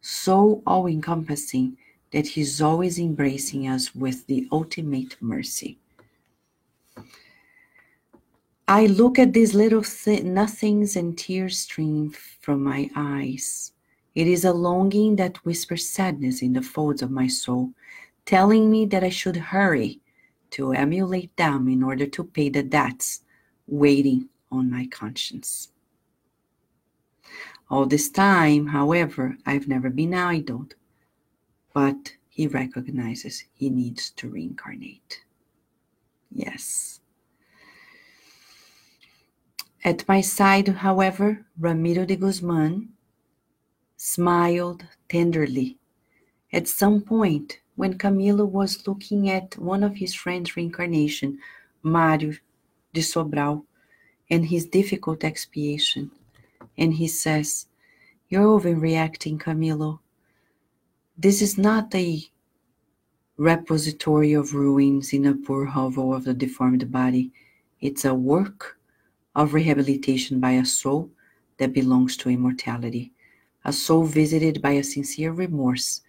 [0.00, 1.76] so all encompassing
[2.12, 5.78] that He's always embracing us with the ultimate mercy.
[8.66, 12.10] I look at these little th- nothings and tears stream
[12.40, 13.72] from my eyes.
[14.14, 17.74] It is a longing that whispers sadness in the folds of my soul
[18.24, 20.00] telling me that I should hurry
[20.50, 23.20] to emulate them in order to pay the debts
[23.66, 25.68] waiting on my conscience.
[27.68, 30.74] All this time, however, I've never been idled,
[31.74, 35.20] but he recognizes he needs to reincarnate.
[36.30, 36.93] Yes.
[39.84, 42.88] At my side, however, Ramiro de Guzman
[43.98, 45.76] smiled tenderly.
[46.54, 51.38] At some point, when Camilo was looking at one of his friends' reincarnation,
[51.82, 52.32] Mario
[52.94, 53.64] de Sobral,
[54.30, 56.10] and his difficult expiation.
[56.78, 57.66] And he says,
[58.30, 59.98] You're overreacting, Camilo.
[61.18, 62.22] This is not a
[63.36, 67.32] repository of ruins in a poor hovel of the deformed body.
[67.82, 68.78] It's a work
[69.34, 71.10] of rehabilitation by a soul
[71.58, 73.12] that belongs to immortality,
[73.64, 76.02] a soul visited by a sincere remorse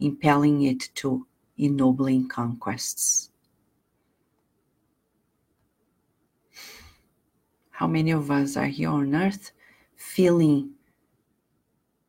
[0.00, 1.26] impelling it to
[1.58, 3.30] ennobling conquests.
[7.70, 9.52] How many of us are here on earth
[9.96, 10.72] feeling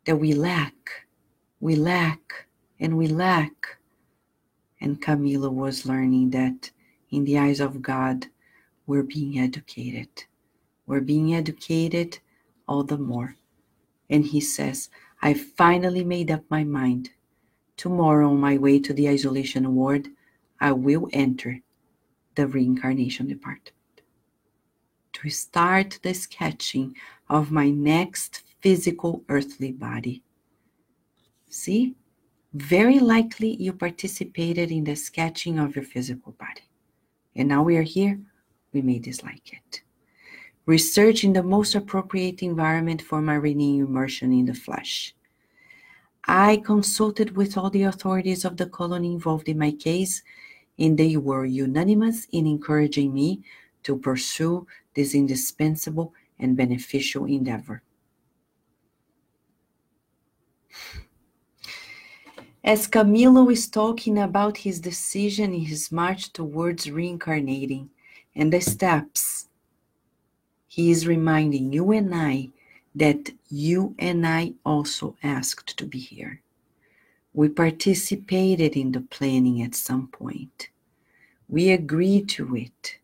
[0.05, 1.07] that we lack,
[1.59, 2.47] we lack,
[2.79, 3.77] and we lack?
[4.81, 6.71] And Camila was learning that
[7.11, 8.27] in the eyes of God,
[8.87, 10.09] we're being educated.
[10.85, 12.19] We're being educated
[12.67, 13.35] all the more.
[14.09, 14.89] And he says,
[15.21, 17.11] I finally made up my mind
[17.81, 20.07] Tomorrow, on my way to the isolation ward,
[20.59, 21.61] I will enter
[22.35, 23.73] the reincarnation department
[25.13, 26.95] to start the sketching
[27.27, 30.21] of my next physical earthly body.
[31.49, 31.95] See?
[32.53, 36.69] Very likely you participated in the sketching of your physical body.
[37.35, 38.19] And now we are here,
[38.73, 39.81] we may dislike it.
[40.65, 45.15] Researching the most appropriate environment for my renewing immersion in the flesh.
[46.25, 50.21] I consulted with all the authorities of the colony involved in my case,
[50.77, 53.41] and they were unanimous in encouraging me
[53.83, 57.81] to pursue this indispensable and beneficial endeavor.
[62.63, 67.89] As Camilo is talking about his decision in his march towards reincarnating
[68.35, 69.47] and the steps,
[70.71, 72.47] he is reminding you and I
[72.95, 76.41] that you and I also asked to be here.
[77.33, 80.69] We participated in the planning at some point.
[81.49, 82.99] We agreed to it.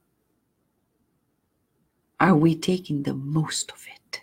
[2.22, 4.22] Are we taking the most of it?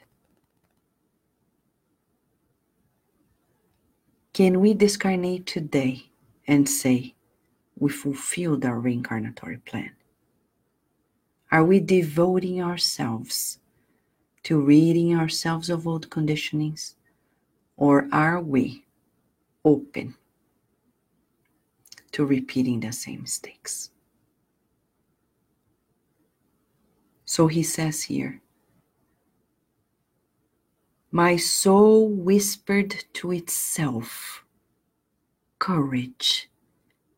[4.33, 6.07] Can we discarnate today
[6.49, 7.15] and say
[7.79, 9.91] we fulfilled our reincarnatory plan?
[11.55, 13.61] Are we devoting ourselves
[14.43, 16.97] to reading ourselves of old conditionings?
[17.77, 18.85] Or are we
[19.65, 20.17] open
[22.11, 23.91] to repeating the same mistakes?
[27.25, 28.41] So he says here,
[31.13, 34.45] my soul whispered to itself,
[35.61, 36.51] Courage,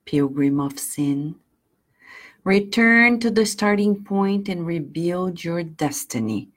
[0.05, 1.37] pilgrim of sin.
[2.47, 6.49] Return to the starting point and rebuild your destiny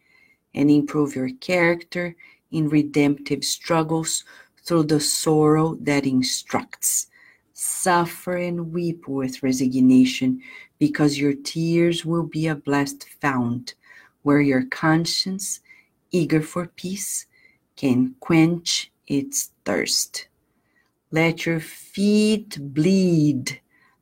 [0.54, 2.16] and improve your character
[2.52, 4.24] in redemptive struggles
[4.64, 7.08] through the sorrow that instructs.
[7.54, 10.44] Suffer and weep with resignation,
[10.78, 13.74] because your tears will be a blessed fount
[14.22, 15.60] where your conscience,
[16.12, 17.26] eager for peace,
[17.76, 20.28] can quench its thirst.
[21.10, 23.60] Let your feet bleed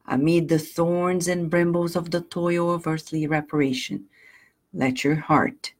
[0.07, 4.05] amid the thorns and brambles of the toil of earthly reparation.
[4.73, 5.73] Let your heart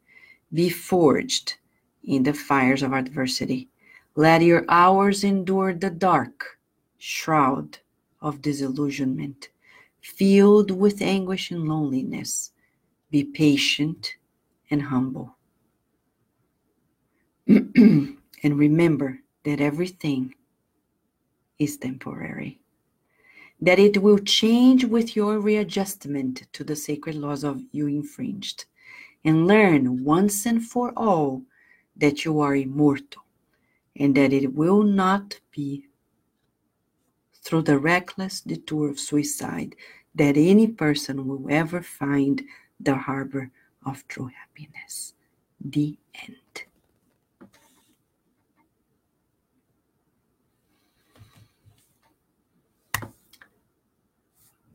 [0.54, 1.56] be forged
[2.04, 3.70] in the fires of adversity.
[4.16, 6.58] Let your hours endure the dark
[6.98, 7.78] shroud
[8.22, 9.50] of disillusionment,
[10.02, 12.52] filled with anguish and loneliness.
[13.12, 14.16] Be patient
[14.72, 15.36] and humble.
[17.48, 20.36] and remember that everything
[21.60, 22.60] is temporary,
[23.60, 28.66] that it will change with your readjustment to the sacred laws of you infringed
[29.26, 31.42] and learn once and for all
[31.96, 33.24] that you are immortal
[34.00, 35.88] and that it will not be
[37.42, 39.76] through the reckless detour of suicide
[40.14, 42.44] that any person will ever find
[42.80, 43.50] the harbor
[43.86, 45.14] of true happiness.
[45.64, 45.98] The
[46.28, 46.64] end.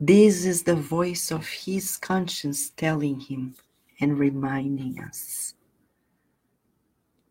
[0.05, 3.55] This is the voice of his conscience telling him
[4.01, 5.53] and reminding us.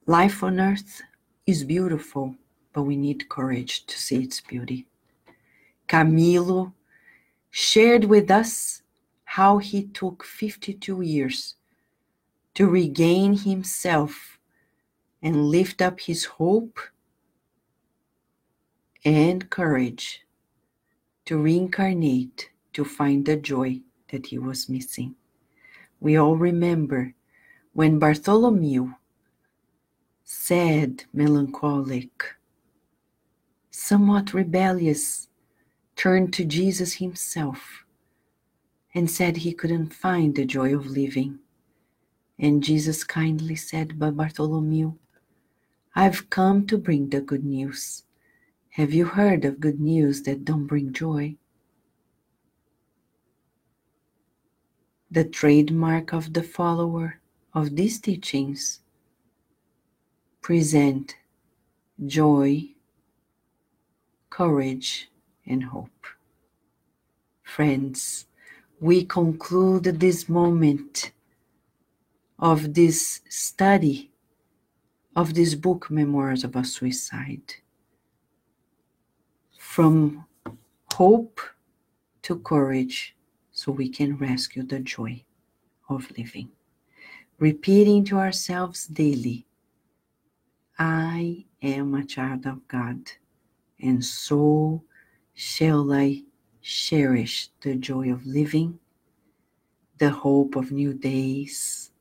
[0.07, 1.03] Life on earth
[1.47, 2.35] is beautiful,
[2.73, 4.87] but we need courage to see its beauty.
[5.87, 6.73] Camilo
[7.51, 8.81] shared with us
[9.25, 11.57] how he took 52 years
[12.55, 14.39] to regain himself
[15.23, 16.81] and lift up his hope
[19.05, 20.23] and courage
[21.27, 25.15] to reincarnate to find the joy that he was missing.
[26.01, 27.15] We all remember
[27.73, 28.95] when Bartholomew
[30.25, 32.25] sad, melancholic,
[33.71, 35.29] somewhat rebellious,
[35.95, 37.85] turned to Jesus himself
[38.95, 41.39] and said he couldn't find the joy of living.
[42.39, 44.95] And Jesus kindly said, But Bartholomew,
[45.95, 48.05] I've come to bring the good news.
[48.71, 51.37] Have you heard of good news that don't bring joy?
[55.13, 57.21] The trademark of the follower
[57.53, 58.81] of these teachings
[60.41, 61.17] present
[62.07, 62.71] joy,
[64.31, 65.11] courage,
[65.45, 66.07] and hope.
[67.43, 68.25] Friends,
[68.81, 71.13] we conclude this moment
[72.39, 74.13] of this study
[75.15, 77.57] of this book, Memoirs of a Suicide.
[79.59, 80.25] From
[80.95, 81.39] hope
[82.23, 83.15] to courage,
[83.63, 85.23] so we can rescue the joy
[85.89, 86.49] of living.
[87.39, 89.47] Repeating to ourselves daily
[90.81, 93.13] I am a child of God,
[93.81, 94.83] and so
[95.35, 96.25] shall I
[96.61, 98.81] cherish the joy of living,
[99.99, 101.93] the hope of new days,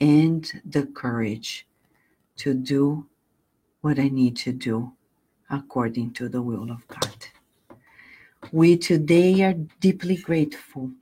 [0.00, 1.66] and the courage
[2.36, 3.06] to do
[3.82, 4.92] what I need to do
[5.50, 7.35] according to the will of God.
[8.52, 10.92] We today are deeply grateful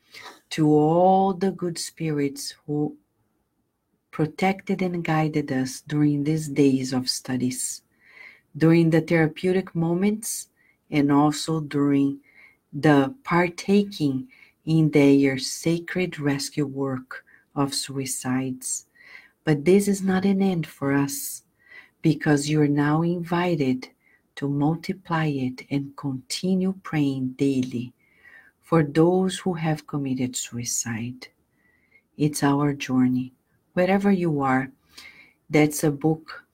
[0.51, 2.97] to all the good spirits who
[4.11, 7.83] protected and guided us during these days of studies,
[8.57, 10.49] during the therapeutic moments,
[10.91, 12.21] and also during
[12.73, 14.29] the partaking
[14.65, 17.25] in their sacred rescue work
[17.55, 18.87] of suicides.
[19.45, 21.43] But this is not an end for us
[22.01, 23.89] because you are now invited
[24.37, 27.93] to multiply it and continue praying daily
[28.63, 31.29] for those who have committed suicide.
[32.17, 33.33] It's our journey.
[33.75, 34.71] Wherever you are,
[35.51, 36.45] that's a book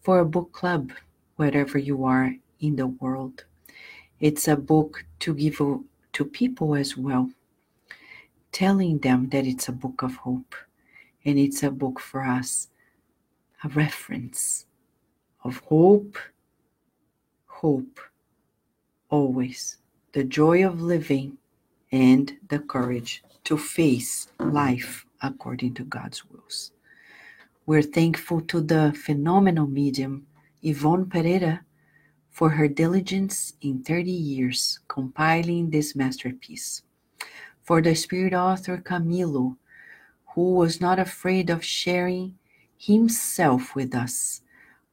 [0.00, 0.92] for a book club,
[1.36, 3.44] wherever you are in the world.
[4.20, 7.30] It's a book to give to people as well,
[8.52, 10.54] telling them that it's a book of hope
[11.24, 12.68] and it's a book for us,
[13.64, 14.66] a reference
[15.44, 16.18] of hope,
[17.62, 18.00] hope,
[19.08, 19.78] always,
[20.14, 21.38] the joy of living,
[21.92, 26.72] and the courage to face life according to God's wills.
[27.64, 30.26] We're thankful to the phenomenal medium
[30.64, 31.64] Yvonne Pereira
[32.30, 36.82] for her diligence in 30 years compiling this masterpiece,
[37.62, 39.56] for the spirit author Camilo,
[40.34, 42.34] who was not afraid of sharing
[42.76, 44.40] himself with us,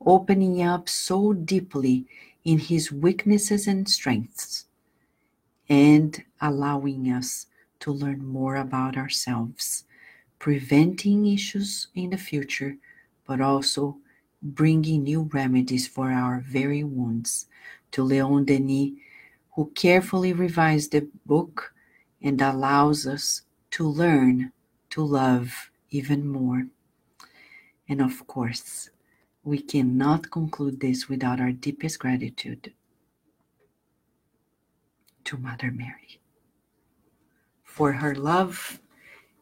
[0.06, 2.06] opening up so deeply
[2.50, 4.66] in his weaknesses and strengths,
[5.70, 7.46] and allowing us
[7.80, 9.84] to learn more about ourselves
[10.40, 12.76] preventing issues in the future,
[13.28, 13.98] but also
[14.42, 17.46] bringing new remedies for our very wounds.
[17.92, 18.94] To Leon Denis,
[19.52, 21.74] who carefully revised the book
[22.22, 24.52] and allows us to learn
[24.90, 26.66] to love even more.
[27.88, 28.90] And of course,
[29.50, 32.72] we cannot conclude this without our deepest gratitude
[35.24, 36.22] to Mother Mary
[37.64, 38.80] for her love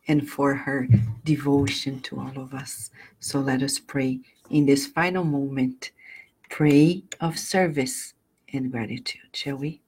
[0.07, 0.87] and for her
[1.25, 2.89] devotion to all of us.
[3.19, 5.91] So let us pray in this final moment,
[6.49, 8.13] pray of service
[8.53, 9.81] and gratitude, shall we?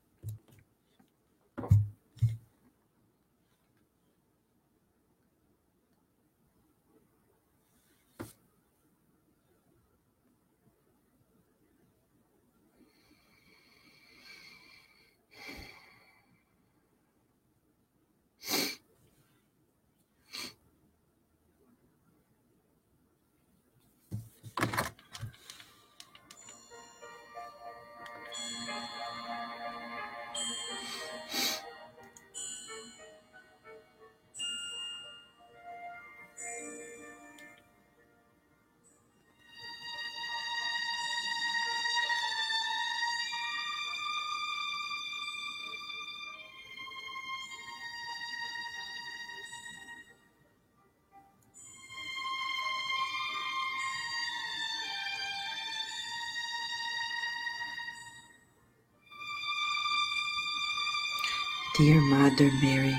[61.80, 62.94] Dear Mother Mary,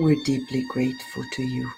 [0.00, 1.70] we're deeply grateful to you.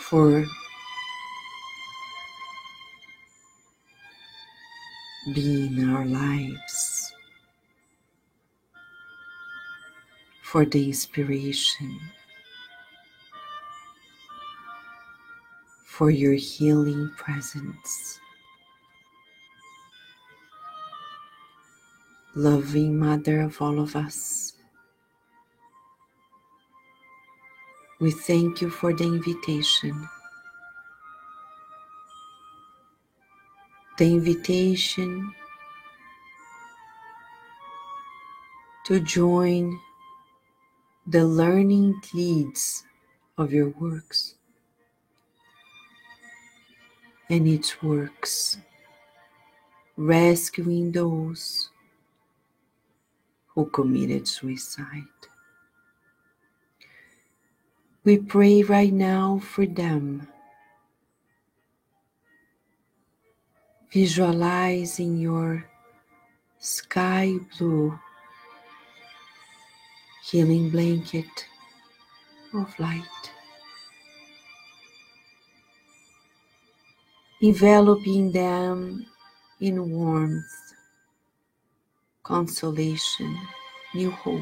[0.00, 0.44] For
[5.32, 6.93] being our lives.
[10.54, 11.98] For the inspiration,
[15.84, 18.20] for your healing presence.
[22.36, 24.52] Loving Mother of all of us,
[27.98, 30.08] we thank you for the invitation.
[33.98, 35.34] The invitation
[38.86, 39.80] to join
[41.06, 42.84] the learning deeds
[43.36, 44.36] of your works.
[47.28, 48.58] And its works,
[49.96, 51.70] rescuing those
[53.48, 55.04] who committed suicide.
[58.04, 60.28] We pray right now for them,
[63.90, 65.64] visualizing your
[66.58, 67.98] sky blue
[70.24, 71.46] healing blanket
[72.54, 73.02] of light,
[77.42, 79.04] enveloping them
[79.60, 80.44] in warmth,
[82.22, 83.38] consolation,
[83.94, 84.40] new hope.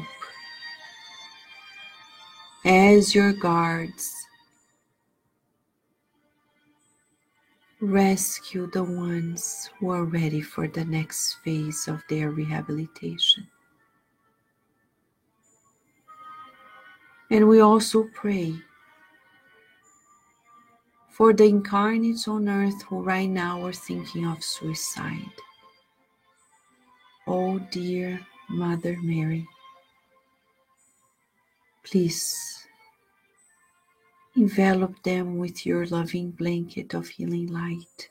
[2.65, 4.09] As your guards,
[7.81, 13.45] rescue the ones who are ready for the next phase of their rehabilitation.
[17.33, 18.53] And we also pray
[21.09, 25.33] for the incarnates on earth who right now are thinking of suicide.
[27.25, 28.19] Oh, dear
[28.51, 29.47] Mother Mary,
[31.83, 32.67] please
[34.35, 38.09] envelop them with your loving blanket of healing light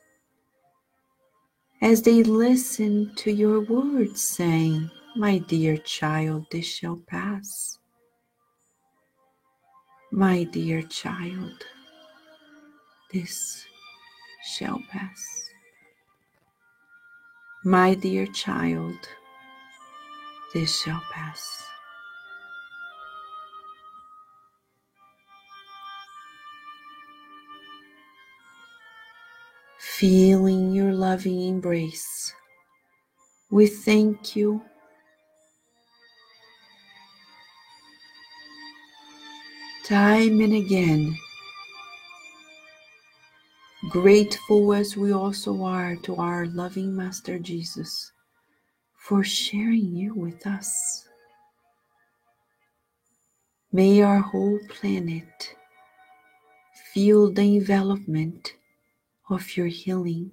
[1.80, 7.78] as they listen to your words saying, My dear child, this shall pass.
[10.14, 11.64] My dear child,
[13.14, 13.64] this
[14.44, 15.48] shall pass.
[17.64, 18.94] My dear child,
[20.52, 21.64] this shall pass.
[29.80, 32.34] Feeling your loving embrace,
[33.50, 34.60] we thank you.
[39.84, 41.18] Time and again,
[43.90, 48.12] grateful as we also are to our loving Master Jesus
[48.96, 51.08] for sharing you with us.
[53.72, 55.56] May our whole planet
[56.94, 58.52] feel the envelopment
[59.30, 60.30] of your healing.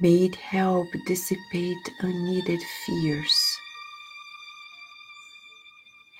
[0.00, 3.60] May it help dissipate unneeded fears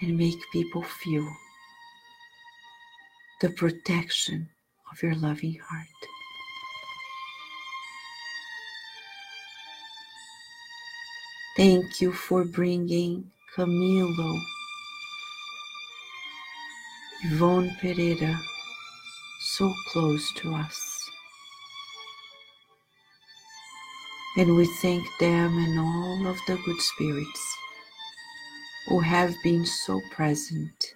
[0.01, 1.29] and make people feel
[3.41, 4.49] the protection
[4.93, 5.87] of your loving heart.
[11.57, 14.41] Thank you for bringing Camilo,
[17.25, 18.39] Yvonne Pereira
[19.57, 21.11] so close to us.
[24.39, 27.60] And we thank them and all of the good spirits
[28.91, 30.95] who have been so present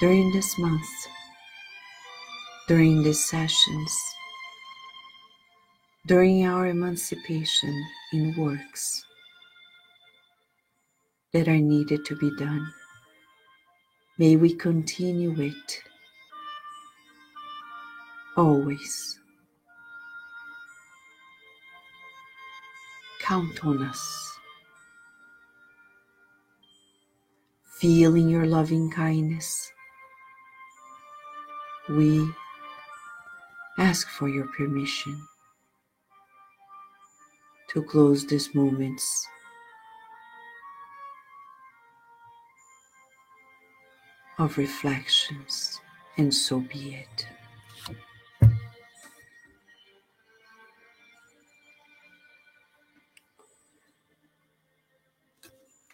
[0.00, 0.88] during this month,
[2.66, 3.96] during these sessions,
[6.04, 7.72] during our emancipation
[8.12, 9.04] in works
[11.32, 12.66] that are needed to be done.
[14.18, 15.80] May we continue it
[18.36, 19.20] always.
[23.20, 24.35] Count on us.
[27.78, 29.70] Feeling your loving kindness,
[31.90, 32.26] we
[33.78, 35.20] ask for your permission
[37.68, 39.26] to close these moments
[44.38, 45.78] of reflections,
[46.16, 47.26] and so be it.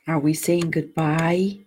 [0.07, 1.59] Are we saying goodbye?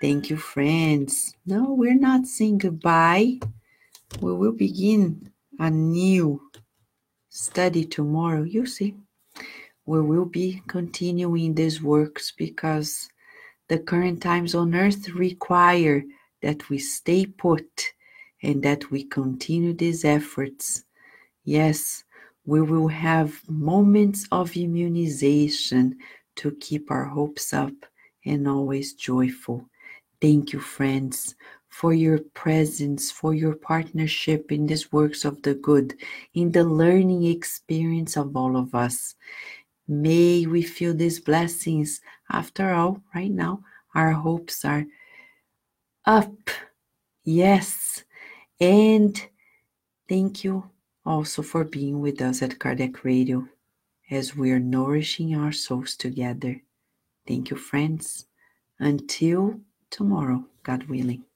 [0.00, 1.34] Thank you, friends.
[1.44, 3.40] No, we're not saying goodbye.
[4.20, 6.40] We will begin a new
[7.30, 8.44] study tomorrow.
[8.44, 8.94] You see,
[9.86, 13.08] we will be continuing these works because
[13.66, 16.04] the current times on earth require
[16.42, 17.92] that we stay put
[18.42, 20.84] and that we continue these efforts.
[21.42, 22.04] Yes,
[22.46, 25.98] we will have moments of immunization
[26.36, 27.74] to keep our hopes up
[28.24, 29.68] and always joyful.
[30.20, 31.36] Thank you, friends,
[31.68, 35.94] for your presence, for your partnership in these works of the good,
[36.34, 39.14] in the learning experience of all of us.
[39.86, 42.00] May we feel these blessings.
[42.30, 43.62] After all, right now,
[43.94, 44.84] our hopes are
[46.04, 46.50] up.
[47.24, 48.04] Yes.
[48.60, 49.20] And
[50.08, 50.68] thank you
[51.06, 53.46] also for being with us at Kardec Radio
[54.10, 56.60] as we are nourishing our souls together.
[57.26, 58.26] Thank you, friends.
[58.80, 61.27] Until tomorrow, God willing.